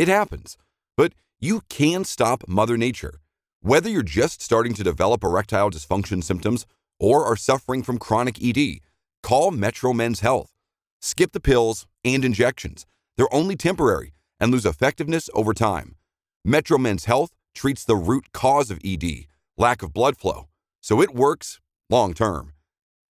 [0.00, 0.56] It happens.
[0.96, 3.20] But you can stop Mother Nature.
[3.60, 6.64] Whether you're just starting to develop erectile dysfunction symptoms
[6.98, 8.78] or are suffering from chronic ED,
[9.22, 10.54] call Metro Men's Health.
[11.02, 12.86] Skip the pills and injections.
[13.18, 15.96] They're only temporary and lose effectiveness over time.
[16.46, 19.26] Metro Men's Health treats the root cause of ED,
[19.58, 20.48] lack of blood flow,
[20.80, 22.54] so it works long term.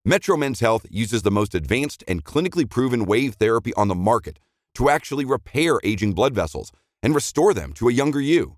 [0.04, 4.40] Metro Men's Health uses the most advanced and clinically proven wave therapy on the market
[4.80, 6.72] to actually repair aging blood vessels
[7.04, 8.56] and restore them to a younger you.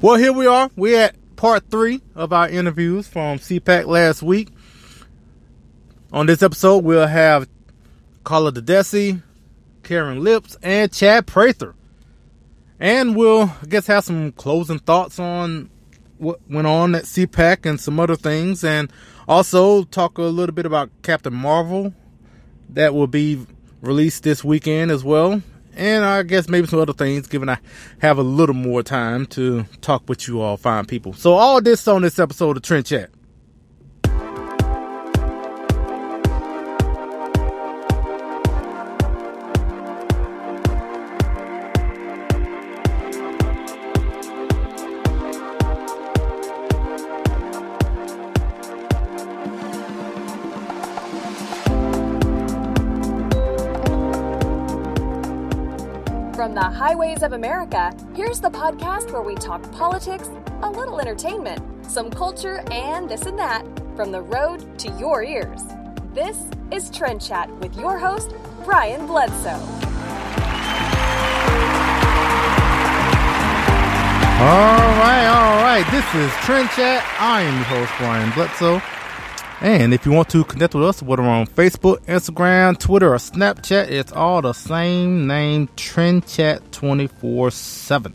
[0.00, 0.70] Well, here we are.
[0.76, 4.50] We're at part three of our interviews from CPAC last week.
[6.12, 7.48] On this episode, we'll have
[8.24, 9.22] Carla D'Addesi,
[9.82, 11.74] Karen Lips, and Chad Prather.
[12.78, 15.70] And we'll, I guess, have some closing thoughts on
[16.18, 18.62] what went on at CPAC and some other things.
[18.62, 18.92] And
[19.26, 21.94] also talk a little bit about Captain Marvel
[22.68, 23.46] that will be
[23.80, 25.40] released this weekend as well.
[25.80, 27.56] And I guess maybe some other things, given I
[28.00, 31.14] have a little more time to talk with you all fine people.
[31.14, 33.08] So all this on this episode of Trend Chat.
[57.00, 60.28] Highways of America, here's the podcast where we talk politics,
[60.60, 63.64] a little entertainment, some culture, and this and that
[63.96, 65.62] from the road to your ears.
[66.12, 66.36] This
[66.70, 68.34] is Trend Chat with your host,
[68.66, 69.48] Brian Bledsoe.
[74.36, 75.86] All right, all right.
[75.90, 77.02] This is Trend Chat.
[77.18, 78.99] I am your host, Brian Bledsoe.
[79.62, 83.90] And if you want to connect with us, whether on Facebook, Instagram, Twitter, or Snapchat,
[83.90, 88.14] it's all the same name, Trend Chat 24 7.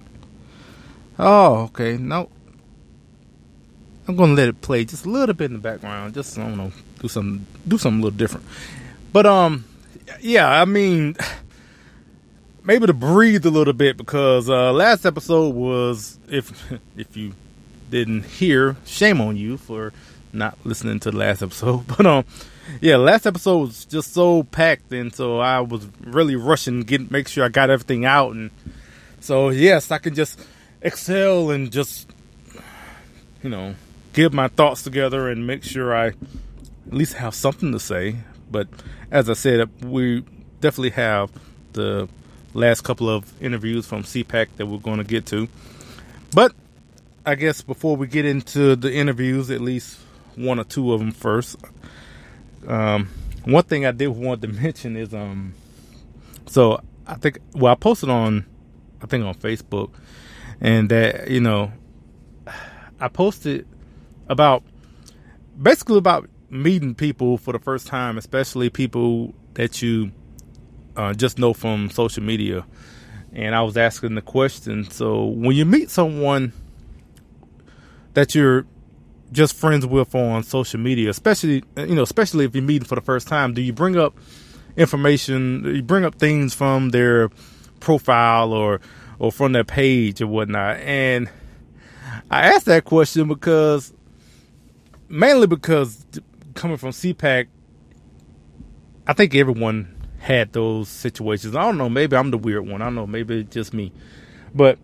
[1.20, 1.98] Oh, okay.
[1.98, 2.30] No.
[4.08, 6.14] I'm gonna let it play just a little bit in the background.
[6.14, 8.46] Just I don't know, do something do something a little different.
[9.12, 9.66] But um
[10.22, 11.16] yeah, I mean
[12.64, 17.34] maybe to breathe a little bit because uh last episode was if if you
[17.90, 19.92] didn't hear, shame on you for
[20.36, 21.86] not listening to the last episode.
[21.98, 22.26] But um,
[22.82, 27.28] yeah, last episode was just so packed, and so I was really rushing, get make
[27.28, 28.52] sure I got everything out, and
[29.20, 30.40] so yes, I can just
[30.82, 32.10] excel and just
[33.42, 33.76] you know
[34.14, 36.16] get my thoughts together and make sure I at
[36.92, 38.18] least have something to say.
[38.52, 38.68] But
[39.12, 40.24] as I said, we
[40.62, 41.32] definitely have
[41.74, 42.08] the
[42.54, 45.48] last couple of interviews from CPAC that we're going to get to.
[46.34, 46.54] But
[47.26, 50.00] I guess before we get into the interviews, at least
[50.38, 51.58] one or two of them first.
[52.68, 53.10] Um,
[53.44, 55.54] one thing I did want to mention is um,
[56.48, 58.46] so I think well I posted on
[59.02, 59.92] I think on Facebook,
[60.60, 61.72] and that you know
[63.00, 63.68] I posted
[64.28, 64.64] about
[65.62, 70.12] basically about meeting people for the first time, especially people that you
[70.96, 72.66] uh, just know from social media.
[73.34, 74.90] And I was asking the question.
[74.90, 76.54] So when you meet someone
[78.14, 78.66] that you're
[79.36, 83.02] just friends with on social media, especially you know, especially if you're meeting for the
[83.02, 84.18] first time, do you bring up
[84.78, 85.64] information?
[85.66, 87.30] You bring up things from their
[87.80, 88.82] profile or
[89.20, 90.78] or from their page or whatnot?
[90.78, 91.30] And
[92.32, 93.94] I asked that question because
[95.10, 96.06] mainly because
[96.56, 97.48] coming from CPAC,
[99.08, 101.56] I think everyone had those situations.
[101.56, 101.90] I don't know.
[101.90, 102.82] Maybe I'm the weird one.
[102.82, 103.06] I don't know.
[103.06, 103.92] Maybe it's just me.
[104.54, 104.80] But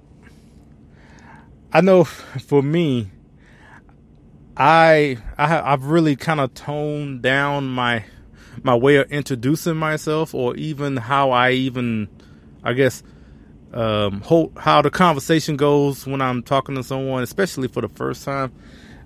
[1.74, 2.04] I know
[2.46, 3.10] for me,
[4.58, 8.06] I I I've really kind of toned down my
[8.64, 12.10] my way of introducing myself, or even how I even
[12.64, 13.04] I guess
[13.74, 14.22] um,
[14.58, 18.52] how the conversation goes when I'm talking to someone, especially for the first time,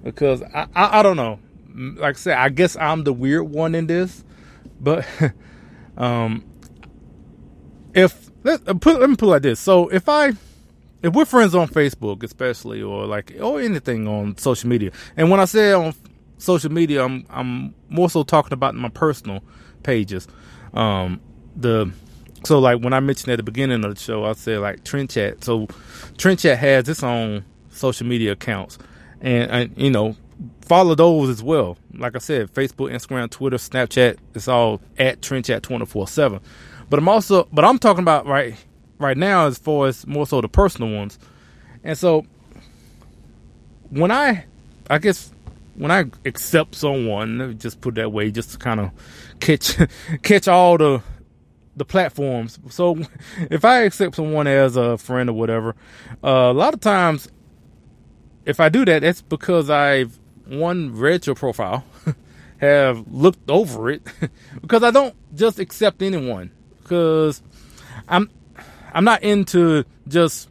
[0.03, 1.39] because I, I, I don't know.
[1.75, 4.24] Like I said, I guess I'm the weird one in this,
[4.80, 5.06] but
[5.97, 6.44] um,
[7.94, 9.59] if let, put, let me put it like this.
[9.59, 10.33] So if I
[11.06, 15.40] if we're friends on Facebook, especially or like or anything on social media, and when
[15.40, 15.94] I say on
[16.38, 19.44] social media, I'm I'm more so talking about my personal
[19.84, 20.28] pages.
[20.74, 21.22] Um,
[21.56, 21.92] the
[22.44, 25.12] so like when I mentioned at the beginning of the show, I said like Trend
[25.12, 25.44] Chat.
[25.44, 25.68] So
[26.18, 28.78] Trend Chat has its own social media accounts,
[29.22, 30.16] and, and you know
[30.62, 31.78] follow those as well.
[31.94, 34.18] Like I said, Facebook, Instagram, Twitter, Snapchat.
[34.34, 36.40] It's all at Trend Chat twenty four seven.
[36.90, 38.56] But I'm also but I'm talking about right
[39.00, 41.19] right now as far as more so the personal ones,
[41.83, 42.25] and so
[43.89, 44.45] when I
[44.89, 45.31] I guess
[45.75, 48.92] when I accept someone, just put that way, just to kind of
[49.39, 49.77] catch
[50.21, 51.01] catch all the
[51.75, 52.59] the platforms.
[52.69, 52.97] So
[53.38, 55.75] if I accept someone as a friend or whatever,
[56.24, 57.30] uh, a lot of times,
[58.45, 61.83] if I do that, that's because I've one read your profile,
[62.57, 64.03] have looked over it,
[64.62, 66.51] because I don't just accept anyone.
[66.81, 67.42] Because
[68.07, 68.30] I'm
[68.95, 70.50] I'm not into just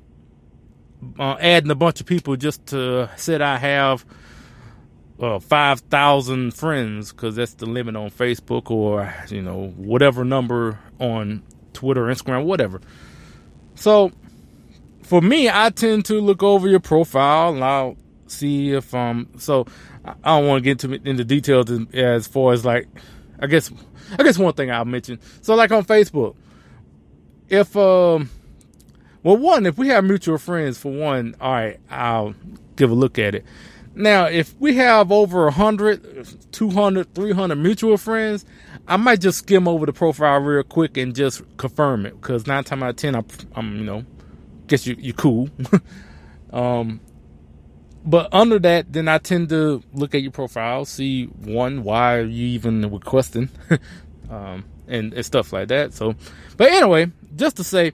[1.18, 4.04] uh, adding a bunch of people just to say I have
[5.18, 11.42] uh, 5,000 friends because that's the limit on Facebook or, you know, whatever number on
[11.72, 12.82] Twitter, Instagram, whatever.
[13.76, 14.12] So
[15.02, 17.96] for me, I tend to look over your profile and I'll
[18.26, 19.66] see if, um, so
[20.04, 22.88] I don't want to get into, into details as far as like,
[23.40, 23.72] I guess,
[24.18, 25.18] I guess one thing I'll mention.
[25.40, 26.36] So like on Facebook,
[27.54, 28.30] if, um,
[29.22, 32.34] well, one, if we have mutual friends, for one, all right, I'll
[32.76, 33.44] give a look at it.
[33.94, 38.44] Now, if we have over 100, 200, 300 mutual friends,
[38.86, 42.64] I might just skim over the profile real quick and just confirm it because nine
[42.64, 44.04] times out of ten, I'm, I'm you know,
[44.66, 45.48] guess you you cool.
[46.52, 47.00] um,
[48.04, 52.24] but under that, then I tend to look at your profile, see one why are
[52.24, 53.48] you even requesting,
[54.30, 55.92] um, and, and stuff like that.
[55.92, 56.14] So,
[56.56, 57.92] but anyway, just to say,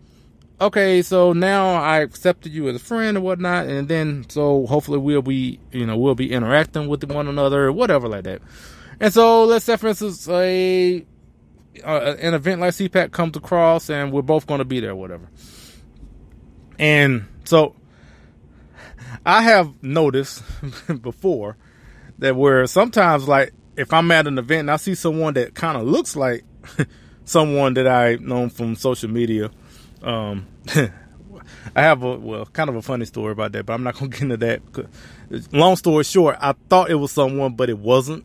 [0.60, 4.98] okay, so now I accepted you as a friend or whatnot, and then so hopefully
[4.98, 8.42] we'll be, you know, we'll be interacting with one another, or whatever like that.
[9.00, 11.04] And so let's say, for instance, a
[11.84, 15.28] uh, an event like CPAC comes across, and we're both going to be there, whatever.
[16.78, 17.74] And so
[19.24, 20.42] I have noticed
[21.02, 21.56] before
[22.18, 25.76] that where sometimes, like, if I'm at an event and I see someone that kind
[25.76, 26.44] of looks like
[27.24, 29.50] someone that I known from social media,
[30.02, 30.46] um,
[31.74, 34.08] I have a well, kind of a funny story about that, but I'm not gonna
[34.10, 34.62] get into that.
[35.52, 38.24] Long story short, I thought it was someone, but it wasn't,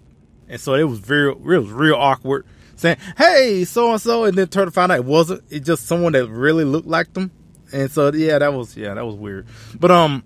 [0.50, 2.46] and so it was very, it was real awkward.
[2.76, 5.44] Saying, "Hey, so and so," and then turn to find out it wasn't.
[5.50, 7.32] It's just someone that really looked like them,
[7.72, 9.48] and so yeah, that was yeah, that was weird.
[9.80, 10.26] But um,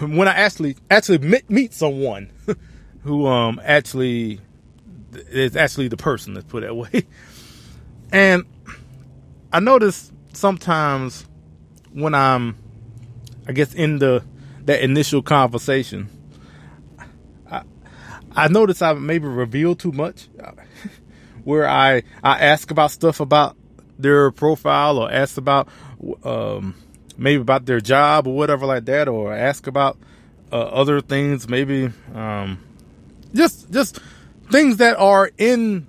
[0.00, 2.30] when I actually actually meet, meet someone
[3.04, 4.40] who um actually
[5.28, 7.06] is actually the person, let's put it that way,
[8.12, 8.44] and
[9.52, 11.26] I notice sometimes
[11.92, 12.56] when I'm,
[13.46, 14.24] I guess, in the
[14.64, 16.08] that initial conversation,
[17.50, 17.62] I,
[18.34, 20.28] I notice I maybe reveal too much,
[21.44, 23.56] where I I ask about stuff about
[23.98, 25.68] their profile or ask about
[26.24, 26.74] um,
[27.16, 29.98] maybe about their job or whatever like that, or ask about
[30.50, 32.58] uh, other things, maybe um,
[33.34, 34.00] just just
[34.50, 35.86] things that are in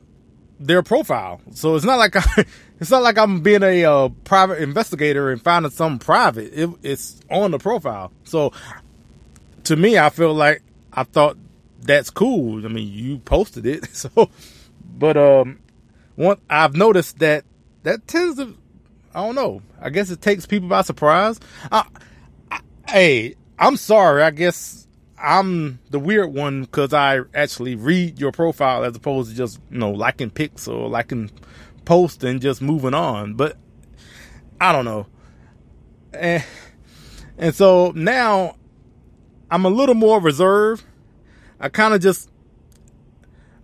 [0.60, 1.42] their profile.
[1.52, 2.46] So it's not like I,
[2.80, 6.52] it's not like I'm being a uh, private investigator and finding something private.
[6.54, 8.12] It, it's on the profile.
[8.24, 8.52] So
[9.66, 10.62] to me, I feel like
[10.92, 11.38] I thought
[11.82, 12.66] that's cool.
[12.66, 14.30] I mean, you posted it, so.
[14.98, 15.60] But um,
[16.16, 17.44] one I've noticed that
[17.84, 18.56] that tends to,
[19.14, 19.62] I don't know.
[19.82, 21.40] I guess it takes people by surprise.
[21.72, 21.86] I,
[22.50, 24.24] I, hey, I'm sorry.
[24.24, 24.85] I guess
[25.26, 29.80] I'm the weird one because I actually read your profile as opposed to just you
[29.80, 31.32] know liking pics or liking
[31.84, 33.34] post and just moving on.
[33.34, 33.58] But
[34.62, 35.08] I don't know.
[36.14, 36.44] And,
[37.40, 38.56] and so now
[39.50, 40.84] I'm a little more reserved.
[41.60, 42.30] I kind of just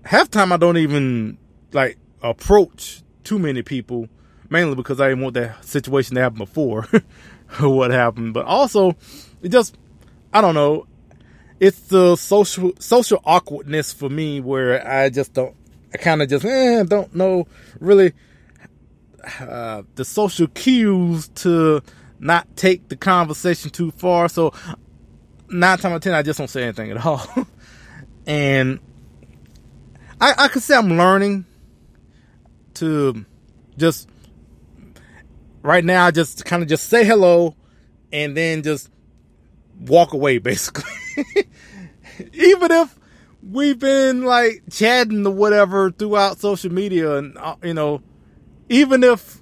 [0.04, 1.38] half time I don't even
[1.74, 4.08] like approach too many people,
[4.50, 6.88] mainly because I didn't want that situation to happen before
[7.60, 8.34] what happened.
[8.34, 8.96] But also,
[9.44, 9.78] it just
[10.34, 10.88] I don't know.
[11.62, 15.56] It's the social social awkwardness for me where I just don't
[15.94, 17.48] I kind of just eh, don't know
[17.80, 18.14] really
[19.40, 21.84] uh, the social cues to
[22.20, 24.28] not take the conversation too far.
[24.28, 24.56] So
[25.50, 27.28] nine times out of ten, I just don't say anything at all.
[28.26, 28.80] and
[30.20, 31.46] I, I could say I'm learning
[32.76, 33.24] to
[33.78, 34.10] just
[35.62, 36.08] right now.
[36.08, 37.56] I just kind of just say hello
[38.12, 38.90] and then just
[39.82, 40.92] walk away, basically.
[42.34, 43.00] Even if
[43.44, 48.02] we've been like chatting or whatever throughout social media, and uh, you know,
[48.70, 49.42] even if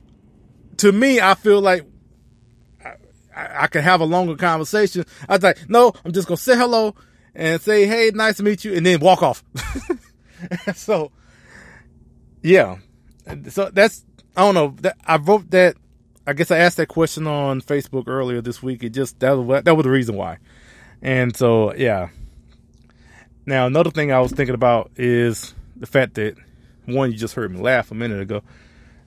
[0.77, 1.86] to me I feel like
[3.36, 6.55] I, I, can have a longer conversation, I was like, no, I'm just gonna say
[6.55, 6.96] hello
[7.36, 9.43] and say, hey, nice to meet you, and then walk off.
[10.75, 11.12] so,
[12.41, 12.77] yeah,
[13.50, 14.05] so that's
[14.36, 14.91] I don't know.
[15.05, 15.75] I wrote that.
[16.28, 18.84] I guess I asked that question on Facebook earlier this week.
[18.84, 20.38] It just that was that was the reason why.
[21.02, 22.10] And so yeah.
[23.46, 26.36] Now another thing I was thinking about is the fact that
[26.86, 28.44] one you just heard me laugh a minute ago,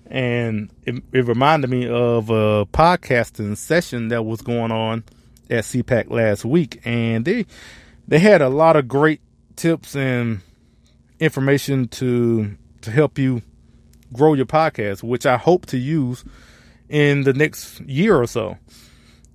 [0.06, 5.04] and it, it reminded me of a podcasting session that was going on
[5.50, 7.46] at CPAC last week, and they
[8.08, 9.20] they had a lot of great
[9.56, 10.40] tips and
[11.20, 13.42] information to to help you
[14.12, 16.24] grow your podcast, which I hope to use
[16.92, 18.58] in the next year or so.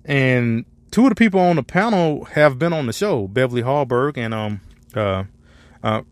[0.04, 4.16] And two of the people on the panel have been on the show, Beverly Hallberg
[4.16, 4.60] and um
[4.94, 5.24] uh
[5.82, 6.02] uh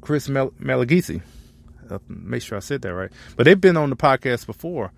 [0.00, 1.22] Chris Malagisi.
[1.90, 3.12] Uh, make sure I said that right.
[3.36, 4.92] But they've been on the podcast before,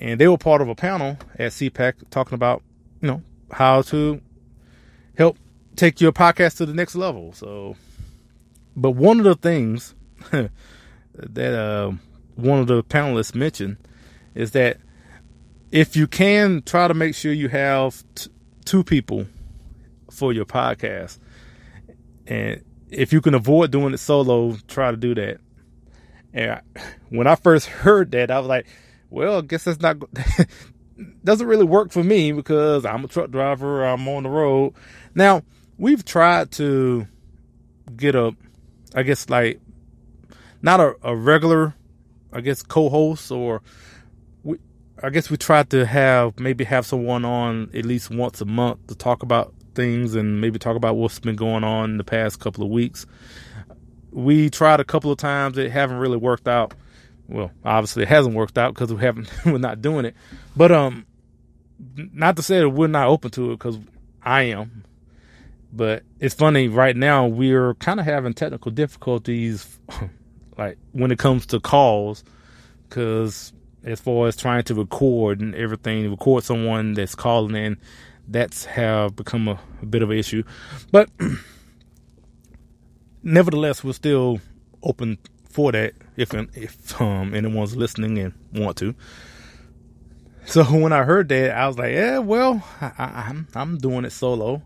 [0.00, 2.62] and they were part of a panel at CPAC talking about
[3.00, 3.22] you know
[3.52, 4.20] how to
[5.16, 5.38] help
[5.76, 7.32] take your podcast to the next level.
[7.32, 7.76] So,
[8.74, 9.94] but one of the things
[10.32, 11.92] that uh,
[12.34, 13.76] one of the panelists mentioned
[14.34, 14.78] is that
[15.70, 18.30] if you can try to make sure you have t-
[18.64, 19.26] two people
[20.10, 21.18] for your podcast,
[22.26, 25.38] and if you can avoid doing it solo, try to do that.
[26.32, 26.60] And I,
[27.08, 28.66] when I first heard that, I was like,
[29.10, 29.96] "Well, I guess that's not
[31.24, 33.84] doesn't really work for me because I'm a truck driver.
[33.84, 34.74] I'm on the road."
[35.14, 35.42] Now
[35.78, 37.06] we've tried to
[37.96, 38.34] get a,
[38.94, 39.60] I guess like
[40.62, 41.74] not a, a regular
[42.32, 43.62] I guess co-hosts or
[45.02, 48.86] I guess we tried to have maybe have someone on at least once a month
[48.88, 52.38] to talk about things and maybe talk about what's been going on in the past
[52.38, 53.06] couple of weeks.
[54.10, 56.74] We tried a couple of times, it haven't really worked out.
[57.28, 60.14] Well, obviously it hasn't worked out because we haven't we're not doing it.
[60.54, 61.06] But um
[61.96, 63.78] not to say that we're not open to it because
[64.22, 64.84] I am.
[65.72, 69.78] But it's funny right now we're kind of having technical difficulties
[70.58, 72.22] like when it comes to calls,
[72.88, 77.78] because as far as trying to record and everything, record someone that's calling in,
[78.28, 80.42] that's have become a, a bit of an issue.
[80.90, 81.10] But
[83.22, 84.40] nevertheless, we're still
[84.82, 85.18] open
[85.48, 88.94] for that if if um, anyone's listening and want to.
[90.46, 94.12] So when I heard that, I was like, "Yeah, well, I, I'm I'm doing it
[94.12, 94.62] solo."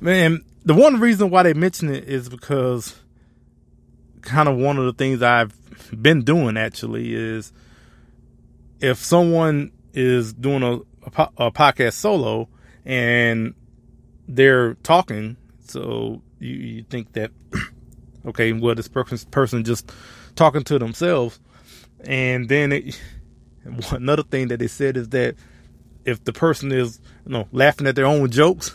[0.00, 2.98] Man, the one reason why they mention it is because
[4.22, 5.54] kind of one of the things I've
[5.90, 7.52] been doing actually is
[8.80, 10.76] if someone is doing a,
[11.16, 12.48] a, a podcast solo
[12.84, 13.54] and
[14.28, 17.30] they're talking, so you, you think that,
[18.26, 19.92] okay, well, this person just
[20.34, 21.40] talking to themselves.
[22.00, 23.00] And then it,
[23.90, 25.36] another thing that they said is that
[26.04, 28.74] if the person is, you know, laughing at their own jokes,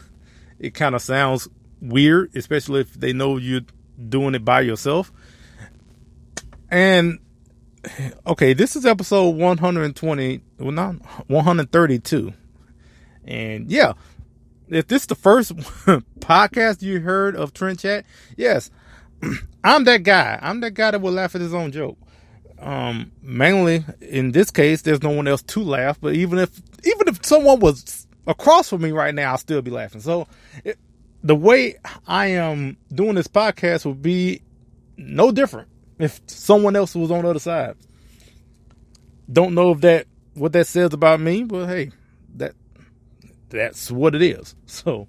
[0.59, 1.47] it kind of sounds
[1.81, 3.61] weird, especially if they know you're
[4.09, 5.11] doing it by yourself.
[6.69, 7.19] And
[8.27, 10.95] okay, this is episode 120, well, not
[11.27, 12.33] 132.
[13.25, 13.93] And yeah,
[14.69, 15.55] if this is the first
[16.19, 18.05] podcast you heard of Trend Chat,
[18.37, 18.69] yes,
[19.63, 20.39] I'm that guy.
[20.41, 21.97] I'm that guy that will laugh at his own joke.
[22.59, 25.99] Um, mainly in this case, there's no one else to laugh.
[25.99, 29.71] But even if even if someone was across from me right now, I'll still be
[29.71, 30.01] laughing.
[30.01, 30.27] So
[30.63, 30.77] it,
[31.23, 31.75] the way
[32.07, 34.41] I am doing this podcast would be
[34.97, 35.67] no different
[35.99, 37.75] if someone else was on the other side.
[39.31, 41.91] Don't know if that what that says about me, but hey,
[42.35, 42.53] that
[43.49, 44.55] that's what it is.
[44.65, 45.07] So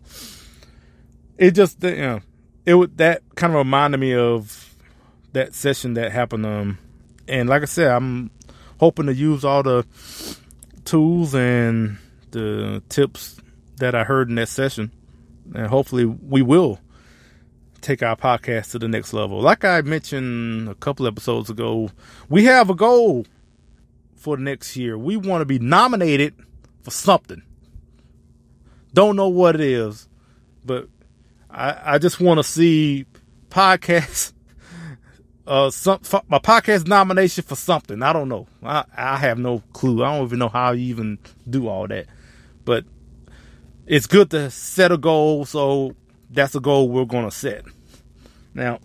[1.38, 2.21] it just you know,
[2.64, 4.75] it would that kind of reminded me of
[5.33, 6.78] that session that happened um
[7.28, 8.31] and like I said, I'm
[8.78, 9.85] hoping to use all the
[10.85, 11.99] tools and
[12.31, 13.40] the tips
[13.78, 14.93] that I heard in that session
[15.55, 16.81] and hopefully we will
[17.80, 19.40] take our podcast to the next level.
[19.40, 21.90] Like I mentioned a couple episodes ago,
[22.28, 23.26] we have a goal
[24.14, 24.99] for next year.
[24.99, 26.35] We want to be nominated
[26.83, 27.42] for something.
[28.92, 30.09] Don't know what it is,
[30.64, 30.88] but
[31.50, 33.06] I, I just want to see
[33.50, 34.33] podcasts
[35.47, 38.02] uh, some my podcast nomination for something.
[38.02, 38.47] I don't know.
[38.62, 40.02] I I have no clue.
[40.02, 41.18] I don't even know how you even
[41.49, 42.06] do all that.
[42.64, 42.85] But
[43.87, 45.45] it's good to set a goal.
[45.45, 45.95] So
[46.37, 47.64] that's a goal we're gonna set.
[48.55, 48.78] Now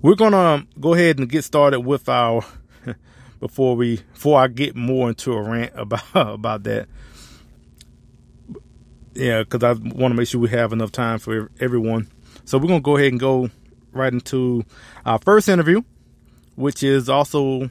[0.00, 2.44] we're gonna go ahead and get started with our
[3.40, 6.88] before we before I get more into a rant about about that.
[9.14, 12.08] Yeah, because I want to make sure we have enough time for everyone.
[12.44, 13.50] So we're gonna go ahead and go
[13.92, 14.64] right into
[15.04, 15.82] our first interview,
[16.54, 17.70] which is also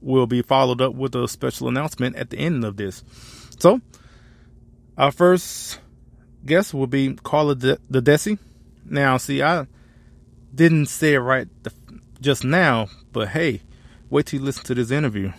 [0.00, 3.02] will be followed up with a special announcement at the end of this.
[3.58, 3.80] So
[4.96, 5.80] our first
[6.48, 8.38] guest will be Carla De- Desi.
[8.84, 9.66] Now, see, I
[10.54, 11.46] didn't say it right
[12.20, 13.62] just now, but hey,
[14.10, 15.32] wait till you listen to this interview.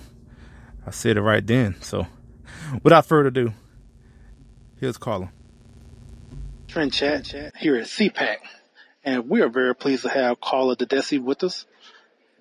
[0.85, 1.75] I said it right then.
[1.81, 2.07] So,
[2.83, 3.53] without further ado,
[4.79, 5.31] here's Carla.
[6.67, 8.37] Trend Chat Chat here at CPAC,
[9.03, 11.65] and we are very pleased to have Carla D'Addesi with us.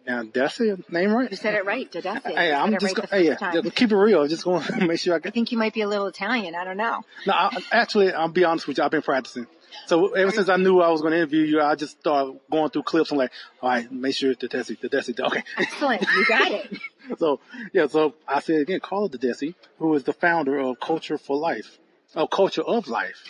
[0.08, 1.30] Now, did I say name right?
[1.30, 2.34] You said it right, D'Addesi.
[2.34, 3.08] Hey, I'm just right going.
[3.10, 4.26] Hey, yeah, keep it real.
[4.26, 5.28] Just going to make sure I get.
[5.28, 6.54] I think you might be a little Italian.
[6.54, 7.02] I don't know.
[7.26, 8.84] No, I, actually, I'll be honest with you.
[8.84, 9.46] I've been practicing.
[9.86, 12.70] So ever since I knew I was going to interview you, I just started going
[12.70, 13.12] through clips.
[13.12, 15.18] I'm like, all right, make sure Desi, the Desi.
[15.20, 15.44] Okay.
[15.58, 16.02] Excellent.
[16.02, 16.78] You got it.
[17.18, 17.40] so
[17.74, 21.36] yeah, so I said again, call it Desi, who is the founder of Culture for
[21.36, 21.78] Life,
[22.14, 23.24] of Culture of Life.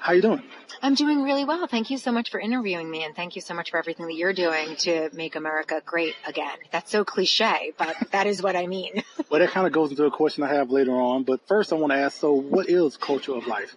[0.00, 0.42] How you doing?
[0.80, 1.66] I'm doing really well.
[1.66, 4.14] Thank you so much for interviewing me and thank you so much for everything that
[4.14, 6.56] you're doing to make America great again.
[6.72, 9.04] That's so cliche, but that is what I mean.
[9.28, 11.76] well, that kind of goes into a question I have later on, but first I
[11.76, 13.76] want to ask, so what is Culture of Life?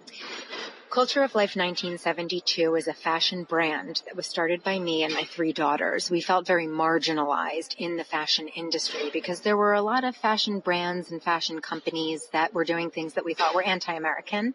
[0.93, 5.23] Culture of Life 1972 is a fashion brand that was started by me and my
[5.23, 6.12] three daughters.
[6.12, 10.59] We felt very marginalized in the fashion industry because there were a lot of fashion
[10.59, 14.53] brands and fashion companies that were doing things that we thought were anti-American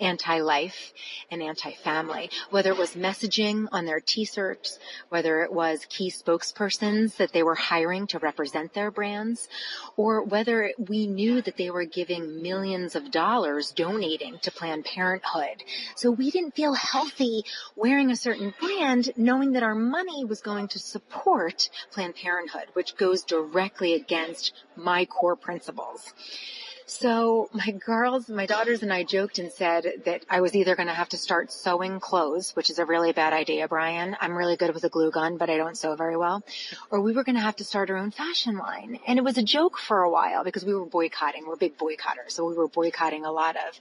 [0.00, 0.92] anti-life
[1.30, 7.32] and anti-family, whether it was messaging on their t-shirts, whether it was key spokespersons that
[7.32, 9.48] they were hiring to represent their brands,
[9.96, 15.57] or whether we knew that they were giving millions of dollars donating to Planned Parenthood.
[15.96, 17.44] So we didn't feel healthy
[17.76, 22.96] wearing a certain brand knowing that our money was going to support Planned Parenthood, which
[22.96, 26.12] goes directly against my core principles.
[26.88, 30.88] So my girls, my daughters and I joked and said that I was either going
[30.88, 34.16] to have to start sewing clothes, which is a really bad idea, Brian.
[34.22, 36.42] I'm really good with a glue gun, but I don't sew very well.
[36.90, 39.00] Or we were going to have to start our own fashion line.
[39.06, 41.46] And it was a joke for a while because we were boycotting.
[41.46, 42.30] We're big boycotters.
[42.30, 43.78] So we were boycotting a lot of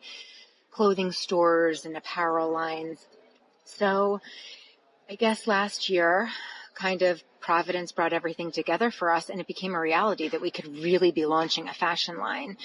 [0.78, 3.04] clothing stores and apparel lines.
[3.66, 4.22] So
[5.10, 6.30] I guess last year
[6.76, 10.52] kind of Providence brought everything together for us and it became a reality that we
[10.52, 12.58] could really be launching a fashion line.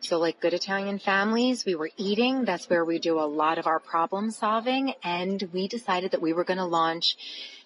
[0.00, 2.44] So like good Italian families, we were eating.
[2.44, 4.94] That's where we do a lot of our problem solving.
[5.04, 7.16] And we decided that we were going to launch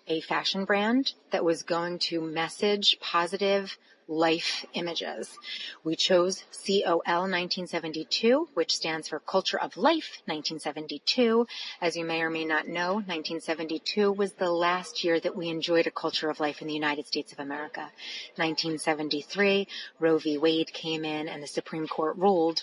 [0.09, 5.37] a fashion brand that was going to message positive life images.
[5.83, 11.47] We chose COL 1972, which stands for Culture of Life 1972.
[11.81, 15.87] As you may or may not know, 1972 was the last year that we enjoyed
[15.87, 17.91] a culture of life in the United States of America.
[18.37, 19.67] 1973,
[19.99, 20.39] Roe v.
[20.39, 22.63] Wade came in and the Supreme Court ruled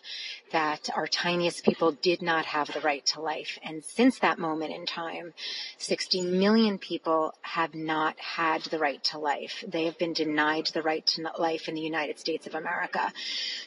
[0.52, 3.60] that our tiniest people did not have the right to life.
[3.64, 5.34] And since that moment in time,
[5.78, 9.64] 60 million people have not had the right to life.
[9.68, 13.12] They have been denied the right to life in the United States of America.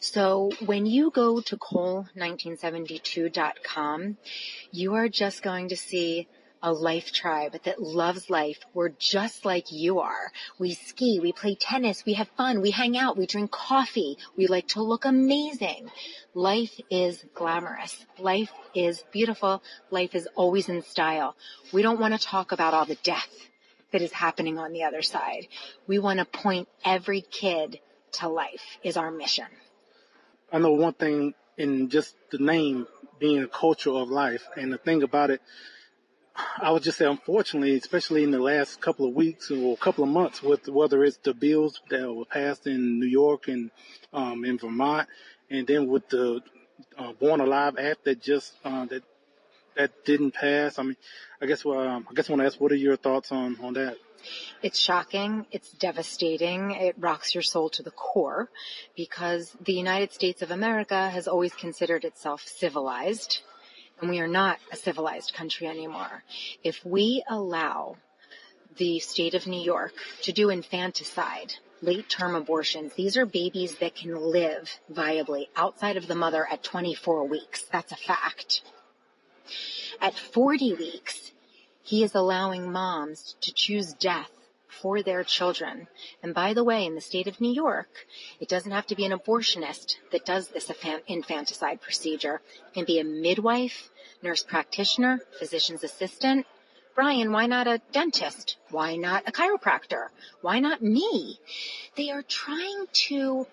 [0.01, 4.17] So when you go to col1972.com,
[4.73, 6.27] you are just going to see
[6.63, 8.59] a life tribe that loves life.
[8.75, 10.33] We're just like you are.
[10.59, 14.47] We ski, we play tennis, we have fun, we hang out, we drink coffee, we
[14.47, 15.91] like to look amazing.
[16.35, 18.05] Life is glamorous.
[18.19, 19.63] Life is beautiful.
[19.91, 21.37] Life is always in style.
[21.73, 23.29] We don't want to talk about all the death
[23.93, 25.49] that is happening on the other side.
[25.87, 27.81] We want to point every kid
[28.13, 29.47] to life is our mission.
[30.53, 32.87] I know one thing in just the name
[33.19, 35.41] being a culture of life and the thing about it,
[36.61, 40.05] I would just say, unfortunately, especially in the last couple of weeks or a couple
[40.05, 43.71] of months, with whether it's the bills that were passed in New York and
[44.13, 45.09] um, in Vermont,
[45.51, 46.43] and then with the
[46.99, 49.03] uh, Born Alive Act that just uh, that
[49.77, 50.79] that didn't pass.
[50.79, 50.97] I mean,
[51.41, 53.75] I guess um, I guess I want to ask, what are your thoughts on on
[53.75, 53.97] that?
[54.63, 55.47] It's shocking.
[55.53, 56.73] It's devastating.
[56.73, 58.51] It rocks your soul to the core
[58.97, 63.43] because the United States of America has always considered itself civilized
[64.01, 66.23] and we are not a civilized country anymore.
[66.63, 67.97] If we allow
[68.77, 73.95] the state of New York to do infanticide, late term abortions, these are babies that
[73.95, 77.63] can live viably outside of the mother at 24 weeks.
[77.73, 78.63] That's a fact.
[80.01, 81.33] At 40 weeks,
[81.83, 84.31] He is allowing moms to choose death
[84.69, 85.89] for their children.
[86.23, 87.89] And by the way, in the state of New York,
[88.41, 90.71] it doesn't have to be an abortionist that does this
[91.07, 92.41] infanticide procedure.
[92.69, 93.89] It can be a midwife,
[94.23, 96.47] nurse practitioner, physician's assistant.
[96.95, 98.57] Brian, why not a dentist?
[98.71, 100.09] Why not a chiropractor?
[100.41, 101.39] Why not me?
[101.97, 103.47] They are trying to,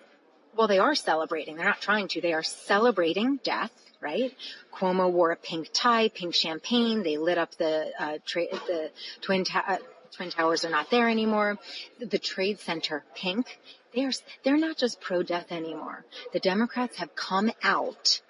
[0.56, 1.56] well, they are celebrating.
[1.56, 2.20] They're not trying to.
[2.20, 3.72] They are celebrating death
[4.04, 4.36] right?
[4.72, 7.02] Cuomo wore a pink tie, pink champagne.
[7.02, 8.90] They lit up the uh, tra- the
[9.22, 9.78] twin ta- uh,
[10.14, 11.58] twin towers are not there anymore.
[11.98, 13.58] The Trade Center pink.
[13.94, 14.12] They're
[14.44, 16.04] they're not just pro death anymore.
[16.32, 18.20] The Democrats have come out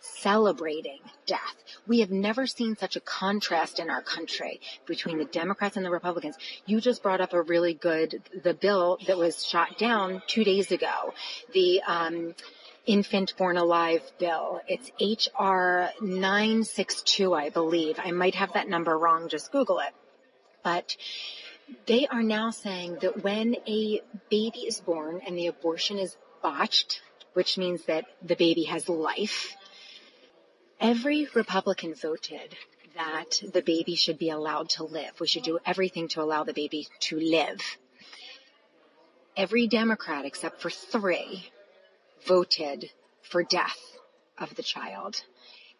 [0.00, 1.56] celebrating death.
[1.86, 5.90] We have never seen such a contrast in our country between the Democrats and the
[5.90, 6.36] Republicans.
[6.66, 10.72] You just brought up a really good, the bill that was shot down two days
[10.72, 11.14] ago.
[11.52, 12.34] The, um,
[12.86, 14.60] infant born alive bill.
[14.66, 18.00] It's HR 962, I believe.
[18.02, 19.28] I might have that number wrong.
[19.28, 19.92] Just Google it.
[20.64, 20.96] But
[21.86, 27.00] they are now saying that when a baby is born and the abortion is botched,
[27.34, 29.56] which means that the baby has life,
[30.80, 32.56] every Republican voted
[32.96, 35.20] that the baby should be allowed to live.
[35.20, 37.60] We should do everything to allow the baby to live.
[39.36, 41.50] Every Democrat except for three
[42.26, 42.90] voted
[43.22, 43.78] for death
[44.38, 45.22] of the child.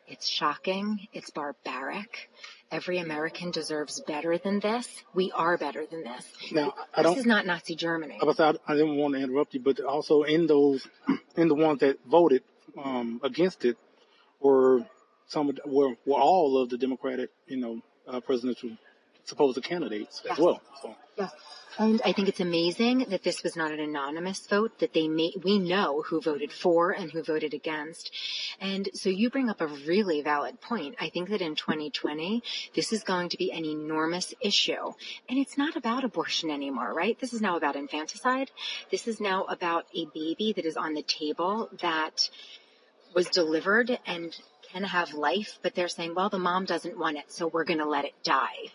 [0.06, 1.06] It's shocking.
[1.12, 2.30] It's barbaric.
[2.72, 4.88] Every American deserves better than this.
[5.14, 6.24] We are better than this.
[6.52, 8.18] Now, I don't, this is not Nazi Germany.
[8.20, 10.86] I, I didn't want to interrupt you, but also in those,
[11.36, 12.42] in the ones that voted
[12.82, 13.76] um, against it,
[14.40, 14.84] were
[15.26, 18.70] some were were all of the Democratic, you know, uh, presidential
[19.24, 20.32] supposed candidates yes.
[20.32, 20.60] as well.
[20.82, 20.94] So.
[21.16, 21.32] Yes.
[21.78, 25.32] And I think it's amazing that this was not an anonymous vote, that they may,
[25.42, 28.10] we know who voted for and who voted against.
[28.60, 30.96] And so you bring up a really valid point.
[31.00, 32.42] I think that in 2020,
[32.74, 34.92] this is going to be an enormous issue.
[35.28, 37.18] And it's not about abortion anymore, right?
[37.18, 38.50] This is now about infanticide.
[38.90, 42.28] This is now about a baby that is on the table that
[43.14, 44.36] was delivered and
[44.72, 47.78] can have life, but they're saying, well, the mom doesn't want it, so we're going
[47.80, 48.70] to let it die.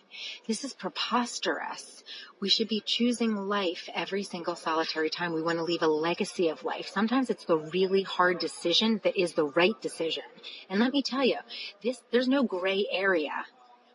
[0.46, 2.04] This is preposterous.
[2.40, 5.32] We should be choosing life every single solitary time.
[5.32, 6.88] We want to leave a legacy of life.
[6.88, 10.24] Sometimes it's the really hard decision that is the right decision.
[10.68, 11.38] And let me tell you,
[11.82, 13.32] this, there's no gray area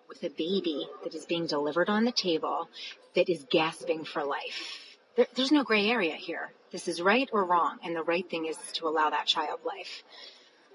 [0.10, 2.68] with a baby that is being delivered on the table
[3.16, 4.81] that is gasping for life.
[5.16, 6.52] There, there's no gray area here.
[6.72, 10.04] This is right or wrong, and the right thing is to allow that child life.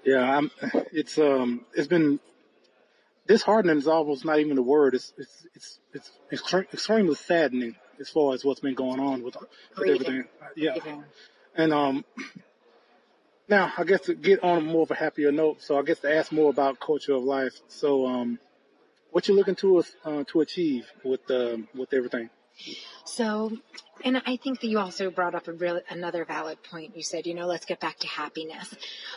[0.03, 0.51] Yeah, I'm,
[0.91, 2.19] it's um, it's been
[3.27, 4.95] disheartening is almost not even the word.
[4.95, 9.35] It's it's it's it's extre- extremely saddening as far as what's been going on with,
[9.77, 10.25] with everything.
[10.55, 10.75] Yeah,
[11.55, 12.05] and um,
[13.47, 16.15] now I guess to get on more of a happier note, so I guess to
[16.15, 17.59] ask more about culture of life.
[17.67, 18.39] So um,
[19.11, 22.29] what you looking to uh, to achieve with uh, with everything?
[23.05, 23.57] So,
[24.03, 26.95] and I think that you also brought up a real, another valid point.
[26.95, 28.75] You said, you know, let's get back to happiness.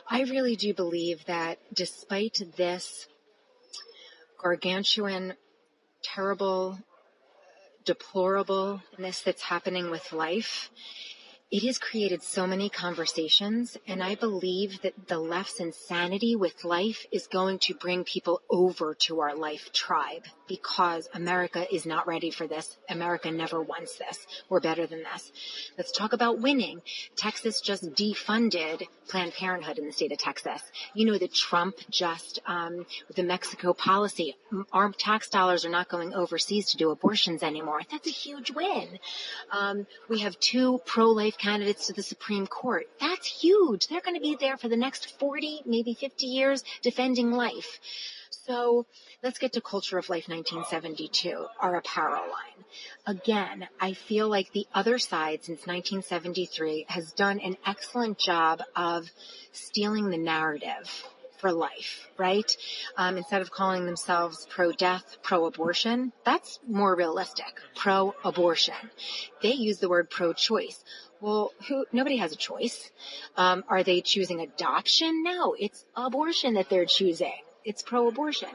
[0.08, 3.06] I really do believe that despite this
[4.40, 5.34] gargantuan,
[6.02, 6.78] terrible,
[7.84, 10.70] deplorableness that's happening with life,
[11.50, 17.06] it has created so many conversations, and I believe that the left's insanity with life
[17.10, 22.28] is going to bring people over to our life tribe because America is not ready
[22.28, 22.76] for this.
[22.88, 24.26] America never wants this.
[24.48, 25.30] We're better than this.
[25.78, 26.82] Let's talk about winning.
[27.14, 30.60] Texas just defunded Planned Parenthood in the state of Texas.
[30.92, 34.36] You know that Trump just, um, with the Mexico policy,
[34.72, 37.82] our tax dollars are not going overseas to do abortions anymore.
[37.88, 38.98] That's a huge win.
[39.52, 42.88] Um, we have two pro-life candidates to the Supreme Court.
[42.98, 43.86] That's huge.
[43.86, 47.78] They're going to be there for the next 40, maybe 50 years defending life.
[48.50, 48.84] So
[49.22, 52.64] let's get to Culture of Life 1972, our apparel line.
[53.06, 59.08] Again, I feel like the other side since 1973 has done an excellent job of
[59.52, 61.06] stealing the narrative
[61.38, 62.50] for life, right?
[62.96, 67.54] Um, instead of calling themselves pro-death, pro-abortion, that's more realistic.
[67.76, 68.74] Pro-abortion.
[69.42, 70.82] They use the word pro-choice.
[71.20, 72.90] Well, who, nobody has a choice.
[73.36, 75.22] Um, are they choosing adoption?
[75.22, 77.38] No, it's abortion that they're choosing.
[77.64, 78.48] It's pro-abortion.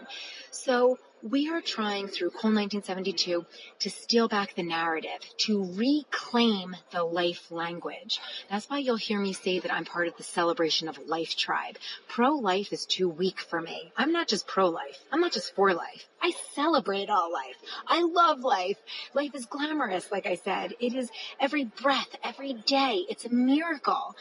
[0.51, 3.45] So we are trying through Cole 1972
[3.79, 8.19] to steal back the narrative, to reclaim the life language.
[8.49, 11.77] That's why you'll hear me say that I'm part of the celebration of life tribe.
[12.07, 13.91] Pro-life is too weak for me.
[13.97, 14.99] I'm not just pro-life.
[15.11, 16.07] I'm not just for life.
[16.21, 17.57] I celebrate all life.
[17.87, 18.77] I love life.
[19.13, 20.73] Life is glamorous, like I said.
[20.79, 23.05] It is every breath, every day.
[23.09, 24.15] It's a miracle.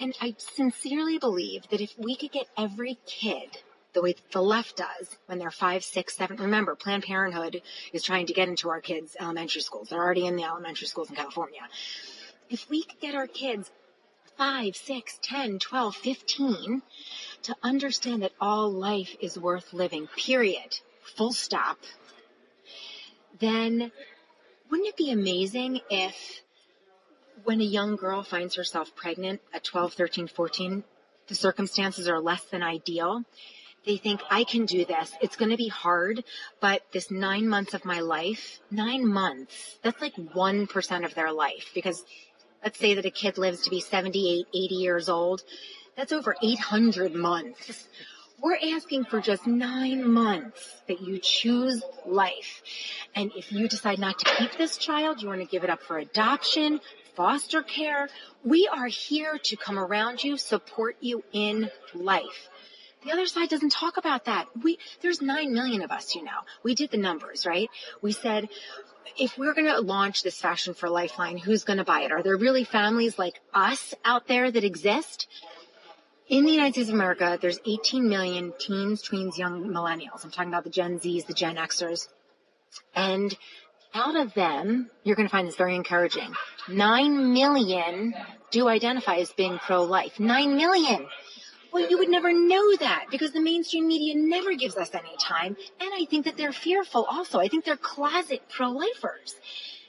[0.00, 3.48] And I sincerely believe that if we could get every kid
[3.92, 6.36] the way the left does when they're five, six, seven.
[6.36, 9.88] Remember, Planned Parenthood is trying to get into our kids' elementary schools.
[9.88, 11.60] They're already in the elementary schools in California.
[12.48, 13.70] If we could get our kids
[14.36, 16.82] five, six, 10, 12, 15
[17.42, 20.80] to understand that all life is worth living, period,
[21.16, 21.78] full stop,
[23.40, 23.92] then
[24.70, 26.42] wouldn't it be amazing if
[27.44, 30.84] when a young girl finds herself pregnant at 12, 13, 14,
[31.28, 33.24] the circumstances are less than ideal.
[33.84, 35.12] They think, I can do this.
[35.20, 36.22] It's going to be hard,
[36.60, 41.70] but this nine months of my life, nine months, that's like 1% of their life
[41.74, 42.04] because
[42.62, 45.42] let's say that a kid lives to be 78, 80 years old.
[45.96, 47.88] That's over 800 months.
[48.40, 52.62] We're asking for just nine months that you choose life.
[53.14, 55.82] And if you decide not to keep this child, you want to give it up
[55.82, 56.80] for adoption,
[57.14, 58.08] foster care,
[58.44, 62.48] we are here to come around you, support you in life.
[63.04, 64.46] The other side doesn't talk about that.
[64.62, 66.30] We, there's 9 million of us, you know.
[66.62, 67.68] We did the numbers, right?
[68.00, 68.48] We said,
[69.18, 72.12] if we're going to launch this Fashion for Lifeline, who's going to buy it?
[72.12, 75.28] Are there really families like us out there that exist?
[76.28, 80.24] In the United States of America, there's 18 million teens, tweens, young millennials.
[80.24, 82.08] I'm talking about the Gen Zs, the Gen Xers.
[82.94, 83.36] And
[83.94, 86.32] out of them, you're going to find this very encouraging.
[86.68, 88.14] Nine million
[88.50, 90.18] do identify as being pro-life.
[90.18, 91.06] Nine million.
[91.72, 95.56] Well, you would never know that because the mainstream media never gives us any time.
[95.80, 97.38] And I think that they're fearful also.
[97.38, 99.36] I think they're closet pro-lifers.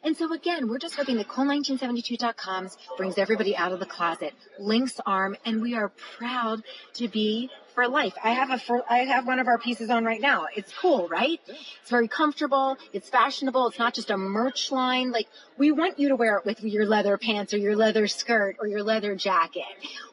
[0.04, 5.00] And so again, we're just hoping that col1972.com brings everybody out of the closet, links
[5.06, 6.62] arm, and we are proud
[6.96, 8.14] to be for life.
[8.22, 10.48] I have a for, I have one of our pieces on right now.
[10.56, 11.40] It's cool, right?
[11.48, 12.78] It's very comfortable.
[12.92, 13.68] It's fashionable.
[13.68, 15.12] It's not just a merch line.
[15.12, 18.58] Like we want you to wear it with your leather pants or your leather skirt
[18.60, 19.64] or your leather jacket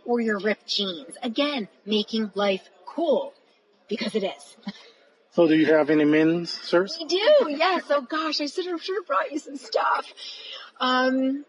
[0.04, 1.16] or your ripped jeans.
[1.22, 3.34] Again, making life cool
[3.88, 4.56] because it is.
[5.32, 6.98] So do you have any men's shirts?
[6.98, 7.84] We do, yes.
[7.90, 10.06] Oh gosh, I should have, should have brought you some stuff.
[10.80, 11.44] Um,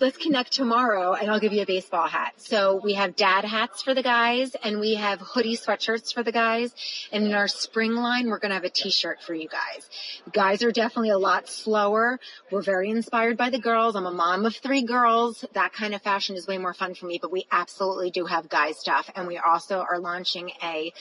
[0.00, 2.34] let's connect tomorrow and I'll give you a baseball hat.
[2.36, 6.32] So we have dad hats for the guys and we have hoodie sweatshirts for the
[6.32, 6.74] guys.
[7.12, 9.88] And in our spring line, we're going to have a t-shirt for you guys.
[10.32, 12.18] Guys are definitely a lot slower.
[12.50, 13.96] We're very inspired by the girls.
[13.96, 15.44] I'm a mom of three girls.
[15.52, 18.48] That kind of fashion is way more fun for me, but we absolutely do have
[18.48, 19.10] guy stuff.
[19.14, 20.92] And we also are launching a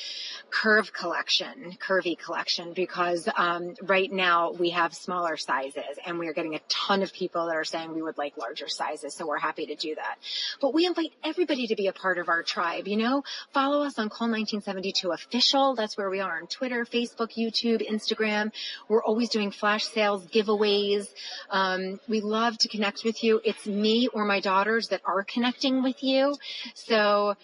[0.49, 6.33] curve collection, curvy collection because, um, right now we have smaller sizes and we are
[6.33, 9.13] getting a ton of people that are saying we would like larger sizes sizes.
[9.13, 10.17] So we're happy to do that.
[10.61, 13.97] But we invite everybody to be a part of our tribe, you know, follow us
[13.99, 15.75] on Call 1972 official.
[15.75, 18.51] That's where we are on Twitter, Facebook, YouTube, Instagram.
[18.87, 21.07] We're always doing flash sales, giveaways.
[21.49, 23.41] Um, we love to connect with you.
[23.43, 26.35] It's me or my daughters that are connecting with you.
[26.73, 27.35] So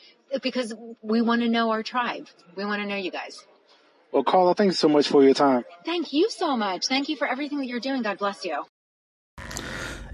[0.41, 2.27] because we want to know our tribe.
[2.55, 3.45] We want to know you guys.
[4.11, 5.65] Well, Carla, thank you so much for your time.
[5.85, 6.87] Thank you so much.
[6.87, 8.01] Thank you for everything that you're doing.
[8.01, 8.63] God bless you.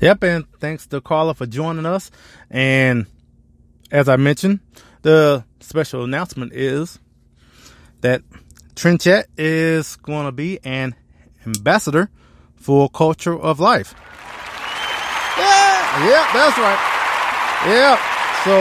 [0.01, 2.11] Yep, and thanks to Carla for joining us.
[2.49, 3.05] And
[3.91, 4.59] as I mentioned,
[5.01, 6.99] the special announcement is
[8.01, 8.21] that
[8.75, 10.95] Trend Chat is going to be an
[11.45, 12.09] ambassador
[12.55, 13.95] for Culture of Life.
[15.37, 16.79] Yeah, yeah, that's right.
[17.67, 17.97] Yeah,
[18.43, 18.57] so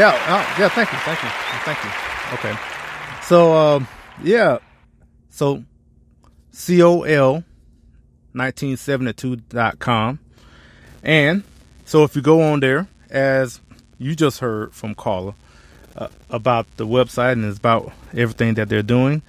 [0.00, 0.68] yeah, uh, yeah.
[0.68, 1.28] Thank you, thank you,
[1.64, 1.90] thank you.
[2.34, 2.58] Okay,
[3.22, 3.88] so um,
[4.22, 4.58] yeah,
[5.28, 5.62] so
[6.50, 7.44] C O L
[8.34, 10.18] 1972.com.
[11.02, 11.42] And
[11.84, 13.60] so if you go on there, as
[13.98, 15.34] you just heard from Carla
[15.96, 19.22] uh, about the website and it's about everything that they're doing,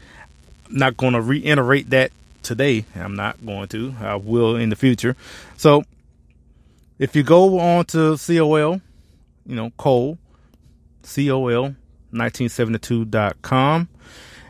[0.69, 2.11] I'm not going to reiterate that
[2.43, 2.85] today.
[2.95, 3.95] I'm not going to.
[3.99, 5.15] I will in the future.
[5.57, 5.83] So
[6.99, 8.81] if you go on to COL,
[9.45, 10.17] you know, Cole,
[11.03, 11.75] COL
[12.13, 13.89] 1972.com.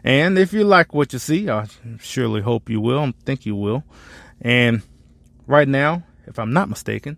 [0.03, 1.67] And if you like what you see, I
[1.99, 2.99] surely hope you will.
[2.99, 3.83] I think you will.
[4.41, 4.81] And
[5.47, 7.17] right now, if I'm not mistaken,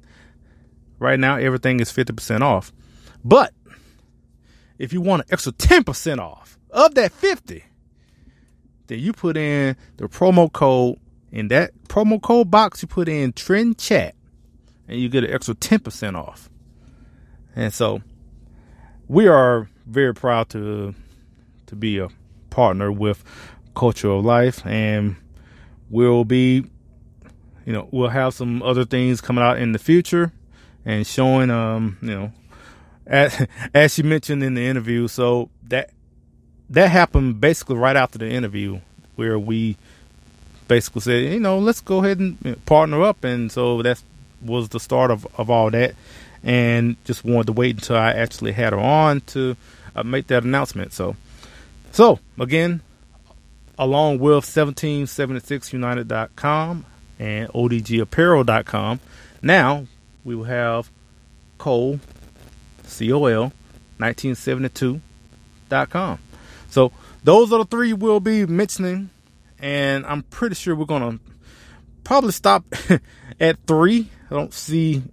[0.99, 2.71] right now everything is 50% off.
[3.23, 3.53] But
[4.77, 7.63] if you want an extra 10% off of that 50,
[8.87, 10.99] then you put in the promo code
[11.31, 14.13] in that promo code box you put in trend chat
[14.87, 16.49] and you get an extra 10% off.
[17.55, 18.01] And so
[19.07, 20.93] we are very proud to
[21.67, 22.09] to be a
[22.49, 23.23] partner with
[23.75, 25.15] Culture of Life and
[25.89, 26.65] we'll be
[27.65, 30.31] you know, we'll have some other things coming out in the future
[30.85, 32.31] and showing, um, you know,
[33.07, 35.07] as, as she mentioned in the interview.
[35.07, 35.89] So that,
[36.69, 38.79] that happened basically right after the interview
[39.15, 39.77] where we
[40.67, 43.23] basically said, you know, let's go ahead and partner up.
[43.23, 44.01] And so that
[44.41, 45.95] was the start of, of all that.
[46.43, 49.55] And just wanted to wait until I actually had her on to
[49.95, 50.91] uh, make that announcement.
[50.91, 51.15] So
[51.93, 52.81] So, again,
[53.77, 56.85] along with 1776united.com
[57.19, 58.99] and odgapparel.com,
[59.41, 59.85] now
[60.23, 60.89] we will have
[61.57, 61.99] Cole,
[62.83, 63.51] C-O-L,
[63.99, 66.19] 1972.com.
[66.69, 66.91] So
[67.23, 69.09] those are the three we'll be mentioning,
[69.59, 71.23] and I'm pretty sure we're going to
[72.03, 72.65] probably stop
[73.39, 74.09] at three.
[74.29, 75.03] I don't see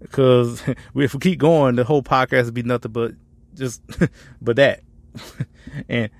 [0.00, 0.62] because
[0.94, 3.12] if we keep going, the whole podcast would be nothing but
[3.54, 3.82] just
[4.42, 4.80] but that.
[5.88, 6.10] and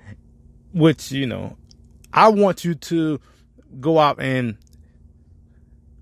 [0.73, 1.57] which you know,
[2.13, 3.19] I want you to
[3.79, 4.57] go out and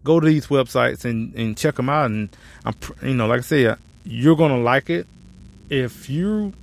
[0.08, 2.06] go to these websites and and check them out.
[2.10, 2.30] And
[2.66, 5.06] I'm you know, like I said, you're gonna like it
[5.70, 6.54] if you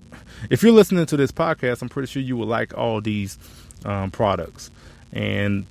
[0.51, 1.83] if you're listening to this podcast.
[1.83, 3.39] I'm pretty sure you will like all these
[3.85, 4.71] um, products
[5.13, 5.67] and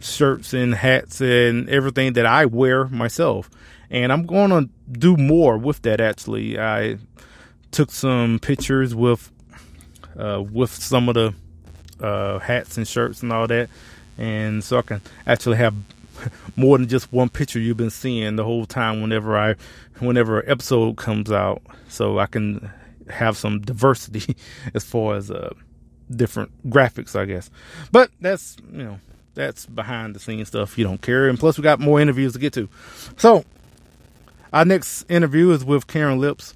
[0.00, 3.48] shirts and hats and everything that I wear myself.
[3.90, 6.58] And I'm going to do more with that actually.
[6.58, 6.96] I
[7.70, 9.30] took some pictures with
[10.18, 11.34] uh, with some of the
[12.00, 13.68] uh, hats and shirts and all that.
[14.18, 15.74] And so I can actually have
[16.56, 19.54] more than just one picture you've been seeing the whole time whenever I
[19.98, 22.70] whenever an episode comes out so I can
[23.08, 24.36] have some diversity
[24.74, 25.54] as far as uh,
[26.10, 27.50] different graphics I guess.
[27.90, 28.98] But that's you know
[29.34, 31.28] that's behind the scenes stuff you don't care.
[31.28, 32.68] And plus, we got more interviews to get to.
[33.16, 33.44] So,
[34.52, 36.54] our next interview is with Karin Lips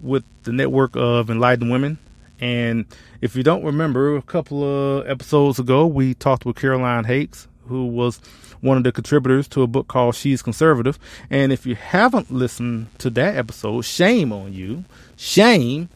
[0.00, 1.98] with the Network of Enlightened Women.
[2.40, 2.86] And
[3.20, 7.86] if you don't remember, a couple of episodes ago, we talked with Caroline Hakes, who
[7.86, 8.18] was
[8.60, 10.98] one of the contributors to a book called She's Conservative.
[11.30, 14.84] And if you haven't listened to that episode, shame on you.
[15.16, 15.88] Shame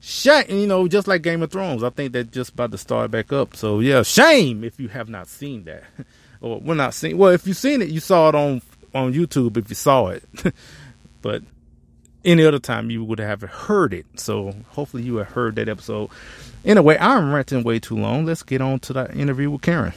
[0.00, 1.82] shame, you know, just like Game of Thrones.
[1.82, 3.54] I think that just about to start back up.
[3.54, 5.84] So yeah, shame if you have not seen that,
[6.40, 7.18] or we're not seeing.
[7.18, 8.62] Well, if you've seen it, you saw it on
[8.94, 9.56] on YouTube.
[9.56, 10.24] If you saw it,
[11.22, 11.42] but
[12.24, 14.06] any other time you would have heard it.
[14.16, 16.10] So hopefully you have heard that episode.
[16.64, 18.26] Anyway, I'm ranting way too long.
[18.26, 19.94] Let's get on to that interview with Karin.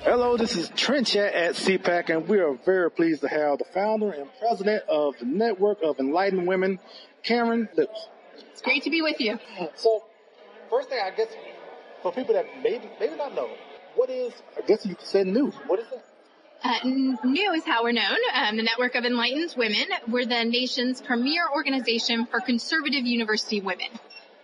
[0.00, 4.10] Hello, this is Trent at CPAC, and we are very pleased to have the founder
[4.10, 6.80] and president of the Network of Enlightened Women,
[7.22, 8.08] Karin Lips.
[8.50, 9.38] It's great to be with you.
[9.76, 10.02] So,
[10.70, 11.28] first thing I guess
[12.02, 13.48] for people that maybe maybe not know,
[13.94, 15.50] what is I guess you could say new.
[15.66, 16.04] What is that?
[16.64, 16.78] Uh,
[17.24, 18.18] new is how we're known.
[18.34, 19.86] Um, the Network of Enlightened Women.
[20.08, 23.88] We're the nation's premier organization for conservative university women.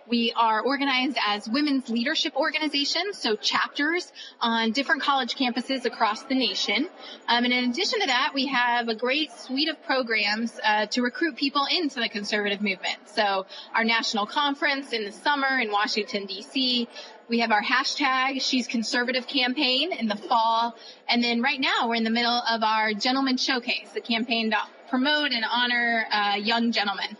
[0.09, 6.35] We are organized as women's leadership organizations, so chapters on different college campuses across the
[6.35, 6.89] nation.
[7.29, 11.03] Um, and in addition to that, we have a great suite of programs uh, to
[11.03, 12.97] recruit people into the conservative movement.
[13.05, 13.45] So
[13.75, 16.89] our national conference in the summer in Washington, D.C.,
[17.29, 20.75] we have our hashtag She's Conservative campaign in the fall.
[21.07, 24.59] And then right now we're in the middle of our Gentleman Showcase, the campaign to
[24.89, 27.15] promote and honor uh, young gentlemen.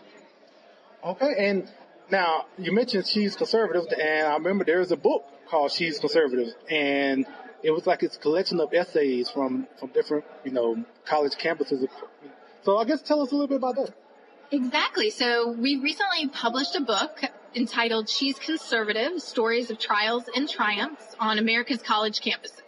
[1.05, 1.69] Okay, and
[2.11, 7.25] now, you mentioned she's conservative, and I remember there's a book called She's Conservative, and
[7.63, 11.87] it was like it's a collection of essays from, from different, you know, college campuses.
[12.63, 13.93] So I guess tell us a little bit about that.
[14.51, 15.09] Exactly.
[15.09, 17.21] So we recently published a book
[17.55, 22.61] entitled She's Conservative, Stories of Trials and Triumphs on America's College Campuses.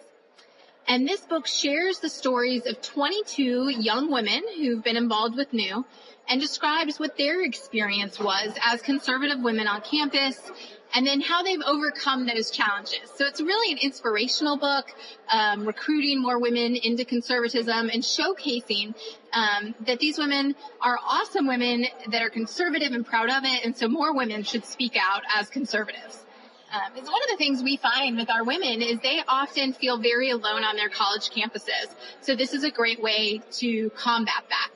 [0.92, 5.86] And this book shares the stories of 22 young women who've been involved with New
[6.28, 10.52] and describes what their experience was as conservative women on campus
[10.94, 13.10] and then how they've overcome those challenges.
[13.16, 14.94] So it's really an inspirational book,
[15.32, 18.94] um, recruiting more women into conservatism and showcasing
[19.32, 23.78] um, that these women are awesome women that are conservative and proud of it, and
[23.78, 26.26] so more women should speak out as conservatives.
[26.72, 29.98] Um, it's one of the things we find with our women is they often feel
[29.98, 31.94] very alone on their college campuses.
[32.22, 34.70] So this is a great way to combat that.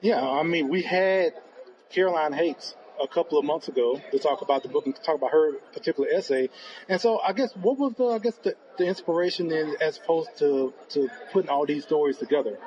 [0.00, 1.34] Yeah, I mean, we had
[1.90, 5.30] Caroline Hakes a couple of months ago to talk about the book and talk about
[5.30, 6.48] her particular essay.
[6.88, 10.36] And so I guess what was the I guess the, the inspiration in as opposed
[10.38, 12.58] to to putting all these stories together?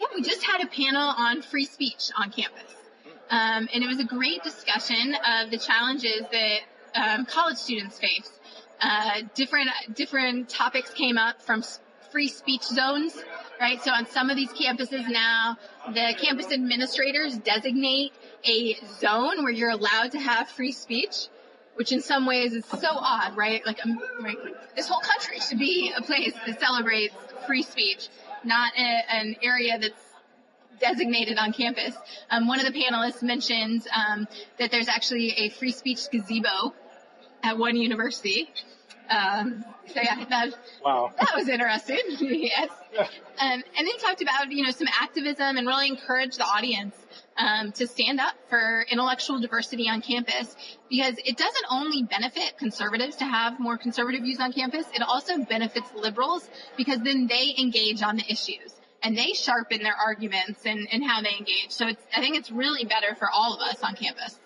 [0.00, 2.74] Yeah, we just had a panel on free speech on campus.
[3.30, 6.58] Um, and it was a great discussion of the challenges that
[6.94, 8.30] um, college students face.
[8.80, 11.62] Uh, different different topics came up from
[12.10, 13.16] free speech zones,
[13.60, 13.82] right?
[13.82, 15.56] So on some of these campuses now,
[15.88, 18.12] the campus administrators designate
[18.44, 21.28] a zone where you're allowed to have free speech,
[21.74, 23.64] which in some ways is so odd, right?
[23.66, 24.36] Like, um, right,
[24.76, 27.14] this whole country should be a place that celebrates
[27.46, 28.08] free speech,
[28.44, 30.02] not a, an area that's
[30.80, 31.94] designated on campus.
[32.30, 36.74] Um, one of the panelists mentioned um, that there's actually a free speech gazebo
[37.42, 38.48] at one university.
[39.08, 41.12] Um, so yeah, that, wow.
[41.18, 42.00] that was interesting.
[42.20, 42.70] yes.
[42.92, 46.96] Um, and then talked about, you know, some activism and really encouraged the audience
[47.36, 50.56] um, to stand up for intellectual diversity on campus
[50.88, 55.38] because it doesn't only benefit conservatives to have more conservative views on campus, it also
[55.44, 60.88] benefits liberals because then they engage on the issues and they sharpen their arguments and,
[60.90, 61.70] and how they engage.
[61.70, 64.38] So it's, I think it's really better for all of us on campus.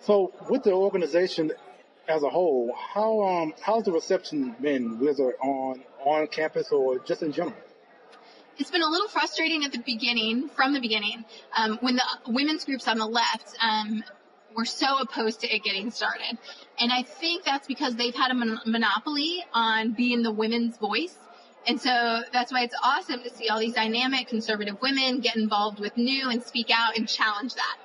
[0.00, 1.52] So with the organization
[2.08, 7.22] as a whole, how um how's the reception been, whether on on campus or just
[7.22, 7.56] in general?
[8.58, 11.24] It's been a little frustrating at the beginning, from the beginning,
[11.56, 14.02] um, when the women's groups on the left um,
[14.56, 16.36] were so opposed to it getting started.
[16.80, 21.16] And I think that's because they've had a mon- monopoly on being the women's voice.
[21.68, 25.78] And so that's why it's awesome to see all these dynamic conservative women get involved
[25.78, 27.76] with new and speak out and challenge that.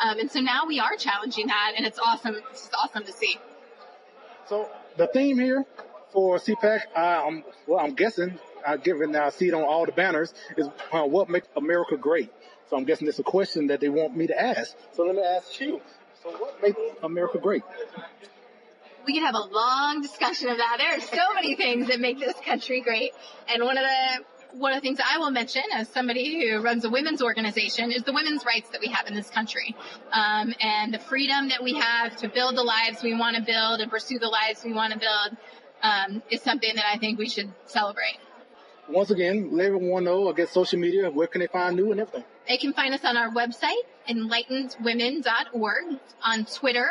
[0.00, 2.36] Um, and so now we are challenging that, and it's awesome.
[2.52, 3.36] It's awesome to see.
[4.52, 5.64] So the theme here
[6.12, 10.34] for CPAC, um, well, I'm guessing, uh, given I see it on all the banners,
[10.58, 12.30] is uh, what makes America great.
[12.68, 14.76] So I'm guessing it's a question that they want me to ask.
[14.92, 15.80] So let me ask you.
[16.22, 17.62] So what makes America great?
[19.06, 20.76] we could have a long discussion of that.
[20.78, 23.12] There are so many things that make this country great.
[23.48, 26.84] And one of the one of the things I will mention as somebody who runs
[26.84, 29.74] a women's organization is the women's rights that we have in this country.
[30.12, 33.80] Um, and the freedom that we have to build the lives we want to build
[33.80, 35.36] and pursue the lives we want to build
[35.82, 38.18] um, is something that I think we should celebrate.
[38.88, 42.00] Once again, let everyone know, I guess social media, where can they find new and
[42.00, 42.24] everything?
[42.48, 45.84] They can find us on our website, enlightenedwomen.org,
[46.22, 46.90] on Twitter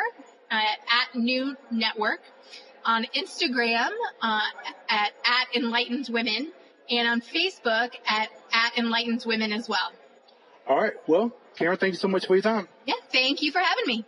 [0.50, 2.20] uh, at New Network,
[2.84, 3.90] on Instagram
[4.20, 4.40] uh,
[4.88, 6.52] at, at Enlightened Women,
[6.90, 9.92] and on Facebook at, at Enlightened Women as well.
[10.68, 10.92] All right.
[11.06, 12.68] Well, Karin, thank you so much for your time.
[12.86, 14.04] Yeah, thank you for having me.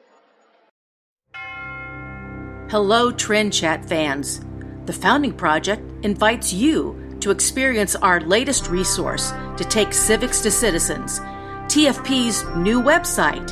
[2.70, 4.40] Hello, Trend Chat fans.
[4.86, 11.20] The Founding Project invites you to experience our latest resource to take civics to citizens,
[11.66, 13.50] TFP's new website.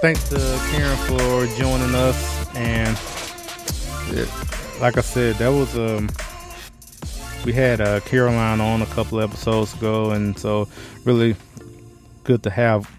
[0.00, 0.36] Thanks to
[0.70, 2.48] Karin for joining us.
[2.56, 2.98] And
[4.16, 4.30] it,
[4.80, 6.08] like I said, that was um,
[7.44, 10.68] we had uh, Caroline on a couple episodes ago, and so
[11.04, 11.36] really
[12.24, 12.90] good to have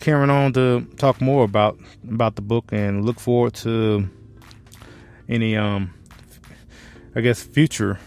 [0.00, 4.06] Karin on to talk more about about the book, and look forward to
[5.30, 5.94] any um,
[7.14, 7.98] I guess future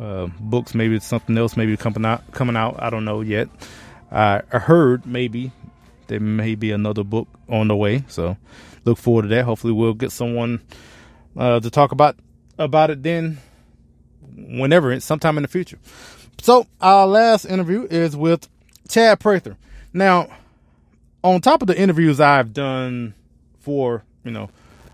[0.00, 0.74] uh, books.
[0.74, 1.54] Maybe it's something else.
[1.54, 2.32] Maybe coming out.
[2.32, 2.82] Coming out.
[2.82, 3.50] I don't know yet.
[4.10, 5.52] I, I heard maybe
[6.10, 8.04] there may be another book on the way.
[8.08, 8.36] So
[8.84, 9.44] look forward to that.
[9.44, 10.60] Hopefully, we'll get someone
[11.36, 12.16] uh, to talk about
[12.58, 13.38] about it then,
[14.36, 15.78] whenever, sometime in the future.
[16.42, 18.48] So our last interview is with
[18.88, 19.56] Chad Prather.
[19.92, 20.28] Now,
[21.22, 23.14] on top of the interviews I've done
[23.60, 24.50] for you know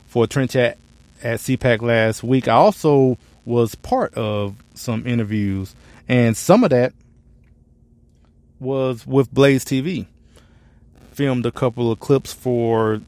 [0.07, 0.77] for Trend Chat
[1.23, 5.75] at CPAC last week, I also was part of some interviews,
[6.09, 6.93] and some of that
[8.61, 10.07] was with Blaze TV.
[11.17, 13.01] Filmed a couple of clips for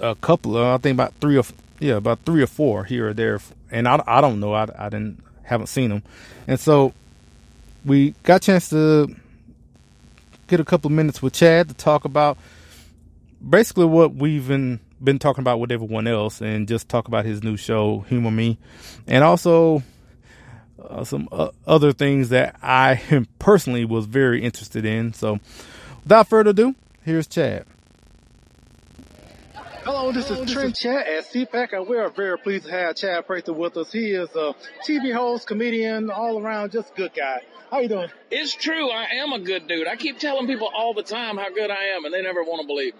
[0.00, 1.44] a couple of, I think about three or
[1.78, 3.38] yeah, about three or four here or there,
[3.70, 6.02] and I, I don't know, I, I didn't haven't seen them,
[6.48, 6.92] and so
[7.84, 9.14] we got a chance to
[10.48, 12.38] get a couple of minutes with Chad to talk about
[13.48, 17.44] basically what we've been been talking about with everyone else, and just talk about his
[17.44, 18.58] new show, Humor Me,
[19.06, 19.80] and also
[20.82, 25.12] uh, some uh, other things that I personally was very interested in.
[25.12, 25.38] So,
[26.02, 26.74] without further ado,
[27.04, 27.66] here's Chad.
[29.84, 33.26] Hello, this is Trend Chat at CPAC, and we are very pleased to have Chad
[33.26, 33.92] Prather with us.
[33.92, 34.54] He is a
[34.88, 37.42] TV host, comedian, all around, just good guy.
[37.70, 38.08] How you doing?
[38.30, 38.90] It's true.
[38.90, 39.86] I am a good dude.
[39.86, 42.62] I keep telling people all the time how good I am, and they never want
[42.62, 42.94] to believe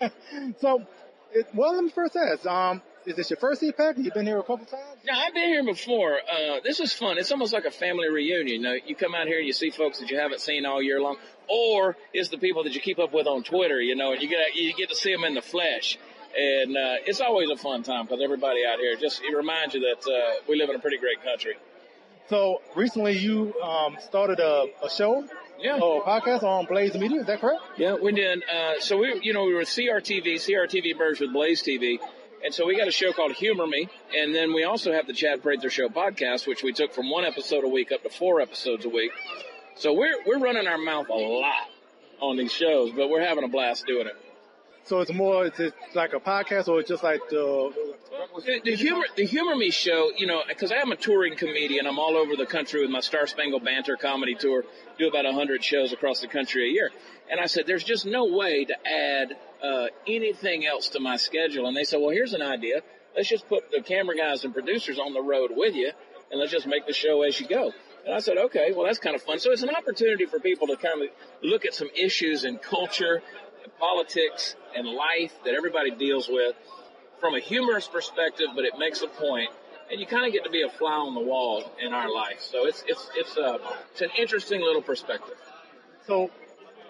[0.00, 0.54] me.
[0.60, 0.86] so,
[1.32, 2.46] it, well, let me first ask.
[2.46, 3.98] Um, is this your first CPAC?
[3.98, 5.00] You've been here a couple times?
[5.02, 6.18] Yeah, I've been here before.
[6.18, 7.18] Uh, this is fun.
[7.18, 8.48] It's almost like a family reunion.
[8.48, 10.82] You know, you come out here and you see folks that you haven't seen all
[10.82, 11.16] year long,
[11.48, 13.80] or it's the people that you keep up with on Twitter.
[13.80, 15.98] You know, and you get you get to see them in the flesh
[16.36, 19.80] and uh, it's always a fun time because everybody out here just it reminds you
[19.80, 21.54] that uh, we live in a pretty great country.
[22.28, 25.26] So recently, you um, started a, a, show,
[25.58, 27.20] yeah, or a podcast on Blaze Media.
[27.20, 27.62] Is that correct?
[27.78, 28.42] Yeah, we did.
[28.44, 30.34] Uh, so we, you know, we were CRTV.
[30.34, 31.98] CRTV merged with Blaze TV.
[32.44, 35.12] And so we got a show called Humor Me, and then we also have the
[35.12, 38.40] Chad Prather Show podcast, which we took from one episode a week up to four
[38.40, 39.10] episodes a week.
[39.78, 41.68] So we're we're running our mouth a lot
[42.20, 44.16] on these shows, but we're having a blast doing it.
[44.88, 45.60] So it's more, it's
[45.94, 47.74] like a podcast or it's just like the,
[48.42, 51.86] the, the humor, the humor me show, you know, cause I'm a touring comedian.
[51.86, 54.64] I'm all over the country with my Star Spangled Banter comedy tour,
[54.98, 56.90] do about hundred shows across the country a year.
[57.30, 61.66] And I said, there's just no way to add, uh, anything else to my schedule.
[61.66, 62.80] And they said, well, here's an idea.
[63.14, 65.92] Let's just put the camera guys and producers on the road with you
[66.30, 67.72] and let's just make the show as you go.
[68.08, 69.38] And I said, okay, well, that's kind of fun.
[69.38, 71.08] So it's an opportunity for people to kind of
[71.42, 73.22] look at some issues in culture
[73.62, 76.56] and politics and life that everybody deals with
[77.20, 79.50] from a humorous perspective, but it makes a point,
[79.90, 82.40] and you kind of get to be a fly on the wall in our life.
[82.40, 83.58] So it's it's it's a uh,
[83.92, 85.36] it's an interesting little perspective.
[86.06, 86.30] So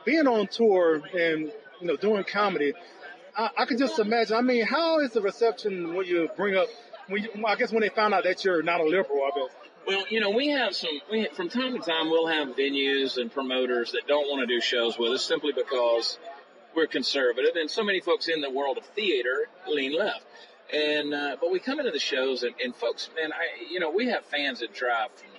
[0.05, 1.51] being on tour and
[1.81, 2.75] you know doing comedy,
[3.37, 4.37] I, I can just imagine.
[4.37, 6.69] I mean, how is the reception when you bring up?
[7.09, 9.58] When you, I guess when they found out that you're not a liberal, I guess.
[9.89, 13.33] Well, you know, we have some, we, from time to time, we'll have venues and
[13.33, 16.19] promoters that don't want to do shows with us simply because
[16.77, 20.27] we're conservative, and so many folks in the world of theater lean left.
[20.71, 23.91] And uh, but we come into the shows, and, and folks, man, I you know
[23.91, 25.31] we have fans that drive from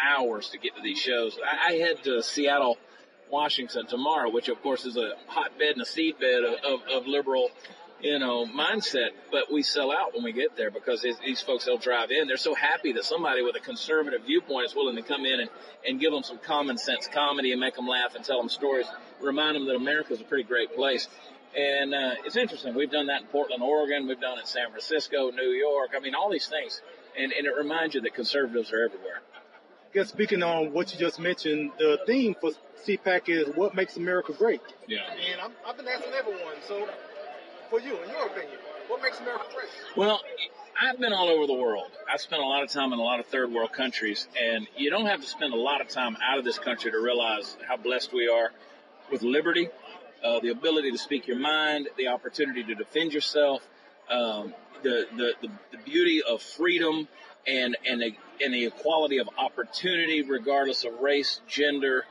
[0.00, 1.36] hours to get to these shows.
[1.44, 2.78] I, I head to Seattle,
[3.28, 7.50] Washington tomorrow, which of course is a hotbed and a seedbed of, of, of liberal
[8.00, 11.78] you know, mindset, but we sell out when we get there because these folks they'll
[11.78, 12.28] drive in.
[12.28, 15.50] They're so happy that somebody with a conservative viewpoint is willing to come in and,
[15.86, 18.86] and give them some common sense comedy and make them laugh and tell them stories,
[19.20, 21.08] remind them that America's a pretty great place.
[21.56, 22.74] And uh, it's interesting.
[22.74, 24.06] We've done that in Portland, Oregon.
[24.06, 25.90] We've done it in San Francisco, New York.
[25.96, 26.80] I mean, all these things.
[27.18, 29.22] And, and it reminds you that conservatives are everywhere.
[29.90, 32.50] I guess speaking on what you just mentioned, the theme for
[32.86, 34.60] CPAC is what makes America great.
[34.86, 34.98] Yeah.
[35.10, 36.54] And i have been asking everyone.
[36.66, 36.86] So
[37.68, 38.58] for you, in your opinion?
[38.88, 39.68] What makes America great?
[39.96, 40.20] Well,
[40.80, 41.90] I've been all over the world.
[42.12, 44.90] I've spent a lot of time in a lot of third world countries, and you
[44.90, 47.76] don't have to spend a lot of time out of this country to realize how
[47.76, 48.52] blessed we are
[49.10, 49.68] with liberty,
[50.24, 53.66] uh, the ability to speak your mind, the opportunity to defend yourself,
[54.10, 57.08] um, the, the, the, the, beauty of freedom
[57.46, 62.04] and, and, a, and the equality of opportunity regardless of race, gender.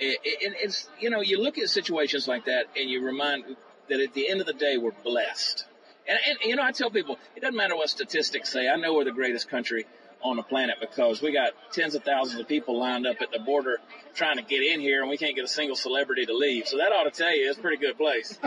[0.00, 3.44] And it's, you know, you look at situations like that and you remind,
[3.88, 5.64] that at the end of the day, we're blessed.
[6.06, 8.68] And, and, you know, I tell people, it doesn't matter what statistics say.
[8.68, 9.86] I know we're the greatest country
[10.22, 13.38] on the planet because we got tens of thousands of people lined up at the
[13.38, 13.78] border
[14.14, 16.66] trying to get in here and we can't get a single celebrity to leave.
[16.66, 18.38] So that ought to tell you it's a pretty good place.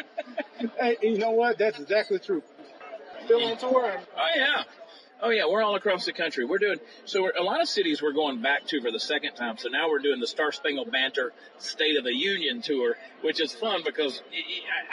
[0.80, 1.58] hey, you know what?
[1.58, 2.42] That's exactly true.
[3.24, 4.00] Still on tour?
[4.16, 4.62] Oh yeah.
[5.22, 6.44] Oh yeah, we're all across the country.
[6.46, 7.30] We're doing so.
[7.38, 9.58] a lot of cities we're going back to for the second time.
[9.58, 13.52] So now we're doing the Star Spangled Banter State of the Union tour, which is
[13.52, 14.22] fun because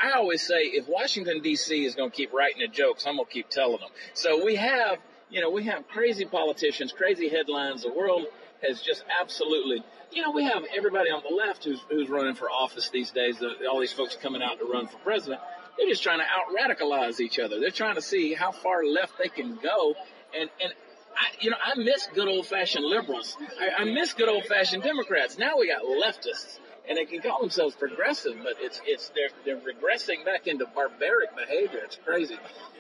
[0.01, 1.86] I always say if Washington D.C.
[1.86, 3.89] is going to keep writing the jokes, I'm going to keep telling them.
[4.13, 4.97] So we have,
[5.30, 7.84] you know, we have crazy politicians, crazy headlines.
[7.84, 8.25] The world
[8.67, 12.49] has just absolutely, you know, we have everybody on the left who's who's running for
[12.49, 13.41] office these days.
[13.71, 15.39] All these folks coming out to run for president.
[15.78, 17.59] They're just trying to out radicalize each other.
[17.59, 19.93] They're trying to see how far left they can go
[20.39, 20.73] and and
[21.15, 23.35] I, you know, I miss good old fashioned liberals.
[23.59, 25.38] I, I miss good old fashioned Democrats.
[25.38, 29.57] Now we got leftists, and they can call themselves progressive, but it's it's they're they're
[29.57, 31.81] regressing back into barbaric behavior.
[31.83, 32.38] It's crazy.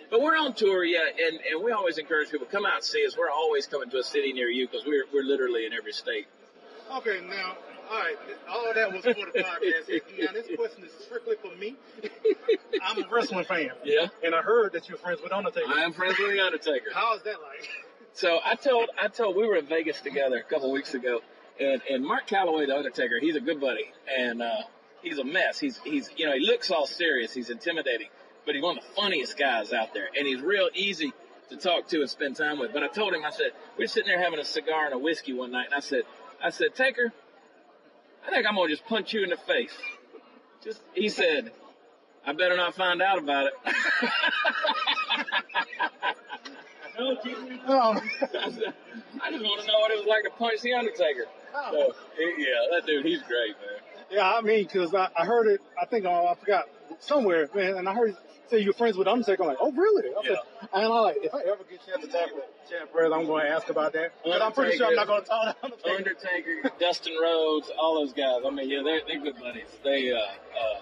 [0.09, 2.83] But we're on tour, yeah, and, and we always encourage people to come out and
[2.83, 3.17] see us.
[3.17, 6.27] We're always coming to a city near you because we're we're literally in every state.
[6.95, 7.57] Okay, now,
[7.89, 8.15] all right,
[8.49, 10.01] all that was for the podcast.
[10.19, 11.75] now, this question is strictly for me.
[12.83, 13.71] I'm a wrestling fan.
[13.83, 14.07] Yeah.
[14.23, 15.67] And I heard that you're friends with Undertaker.
[15.73, 16.89] I am friends with the Undertaker.
[16.93, 17.69] How is that like?
[18.13, 21.21] So I told I told we were in Vegas together a couple weeks ago,
[21.59, 24.63] and and Mark Calaway, the Undertaker, he's a good buddy, and uh,
[25.01, 25.59] he's a mess.
[25.59, 27.33] He's he's you know he looks all serious.
[27.33, 28.07] He's intimidating,
[28.45, 31.13] but he's one of the funniest guys out there, and he's real easy
[31.49, 32.73] to talk to and spend time with.
[32.73, 35.33] But I told him, I said we're sitting there having a cigar and a whiskey
[35.33, 36.03] one night, and I said
[36.43, 37.13] I said Taker,
[38.27, 39.75] I think I'm gonna just punch you in the face.
[40.63, 41.51] Just he said.
[42.25, 43.53] I better not find out about it.
[47.65, 48.01] Um,
[49.23, 51.25] I just want to know what it was like to punch the Undertaker.
[51.71, 53.79] So, yeah, that dude, he's great, man.
[54.11, 56.65] yeah, I mean, because I, I heard it, I think, uh, I forgot,
[56.99, 58.15] somewhere, man, and I heard
[58.49, 59.43] say you're friends with Undertaker.
[59.43, 60.09] I'm like, oh, really?
[60.09, 60.37] I said,
[60.73, 63.25] and I'm like, if I ever get a chance to talk with Chad Prather, I'm
[63.25, 64.13] going to ask about that.
[64.23, 65.95] Because I'm pretty sure I'm not going to talk to Undertaker.
[65.97, 68.41] Undertaker, Dustin Rhodes, all those guys.
[68.45, 69.67] I mean, yeah, they're, they're good buddies.
[69.83, 70.79] They, uh, uh,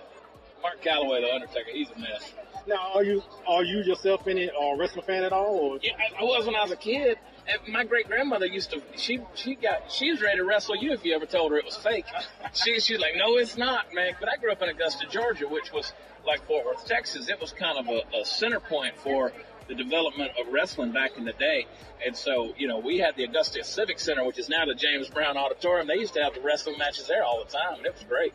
[0.61, 2.34] Mark Calaway, the Undertaker, he's a mess.
[2.68, 5.55] Now, are you are you yourself any uh, wrestling fan at all?
[5.55, 5.80] Or?
[5.82, 7.18] Yeah, I, I was when I was a kid.
[7.47, 8.82] And my great grandmother used to.
[8.95, 11.66] She she got she was ready to wrestle you if you ever told her it
[11.66, 12.05] was fake.
[12.53, 14.13] She she's like, no, it's not, man.
[14.20, 15.91] But I grew up in Augusta, Georgia, which was
[16.26, 17.30] like Fort Worth, Texas.
[17.30, 19.32] It was kind of a, a center point for
[19.67, 21.65] the development of wrestling back in the day.
[22.05, 25.09] And so, you know, we had the Augusta Civic Center, which is now the James
[25.09, 25.88] Brown Auditorium.
[25.88, 28.34] They used to have the wrestling matches there all the time, and it was great.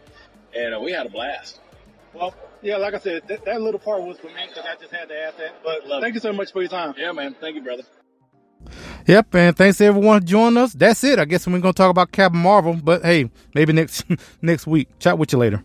[0.54, 1.60] And uh, we had a blast.
[2.12, 4.92] Well, yeah, like I said, that, that little part was for me because I just
[4.92, 5.62] had to ask that.
[5.62, 6.94] But Love thank you so much for your time.
[6.98, 7.36] Yeah, man.
[7.40, 7.84] Thank you, brother.
[9.06, 10.72] Yep, and thanks to everyone joining us.
[10.72, 11.18] That's it.
[11.18, 14.04] I guess we're gonna talk about Captain Marvel, but hey, maybe next
[14.42, 14.98] next week.
[14.98, 15.64] Chat with you later.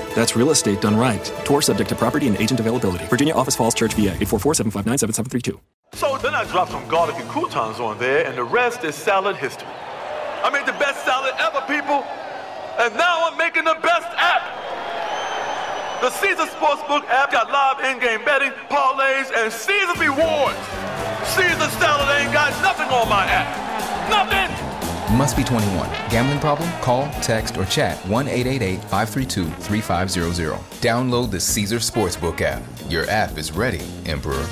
[0.15, 1.23] That's real estate done right.
[1.45, 3.05] Tour subject to property and agent availability.
[3.05, 5.59] Virginia Office Falls Church, VA 844 759 7732.
[5.93, 9.35] So then I dropped some garlic and croutons on there, and the rest is salad
[9.35, 9.67] history.
[10.43, 12.03] I made the best salad ever, people,
[12.79, 14.41] and now I'm making the best app.
[16.01, 20.57] The Caesar Sportsbook app got live in-game betting, parlays, and Caesar rewards.
[21.37, 24.09] Caesar salad ain't got nothing on my app.
[24.09, 24.70] Nothing.
[25.11, 25.89] Must be 21.
[26.09, 26.69] Gambling problem?
[26.81, 30.53] Call, text, or chat 1 888 532 3500.
[30.81, 32.63] Download the Caesar Sportsbook app.
[32.89, 34.45] Your app is ready, Emperor.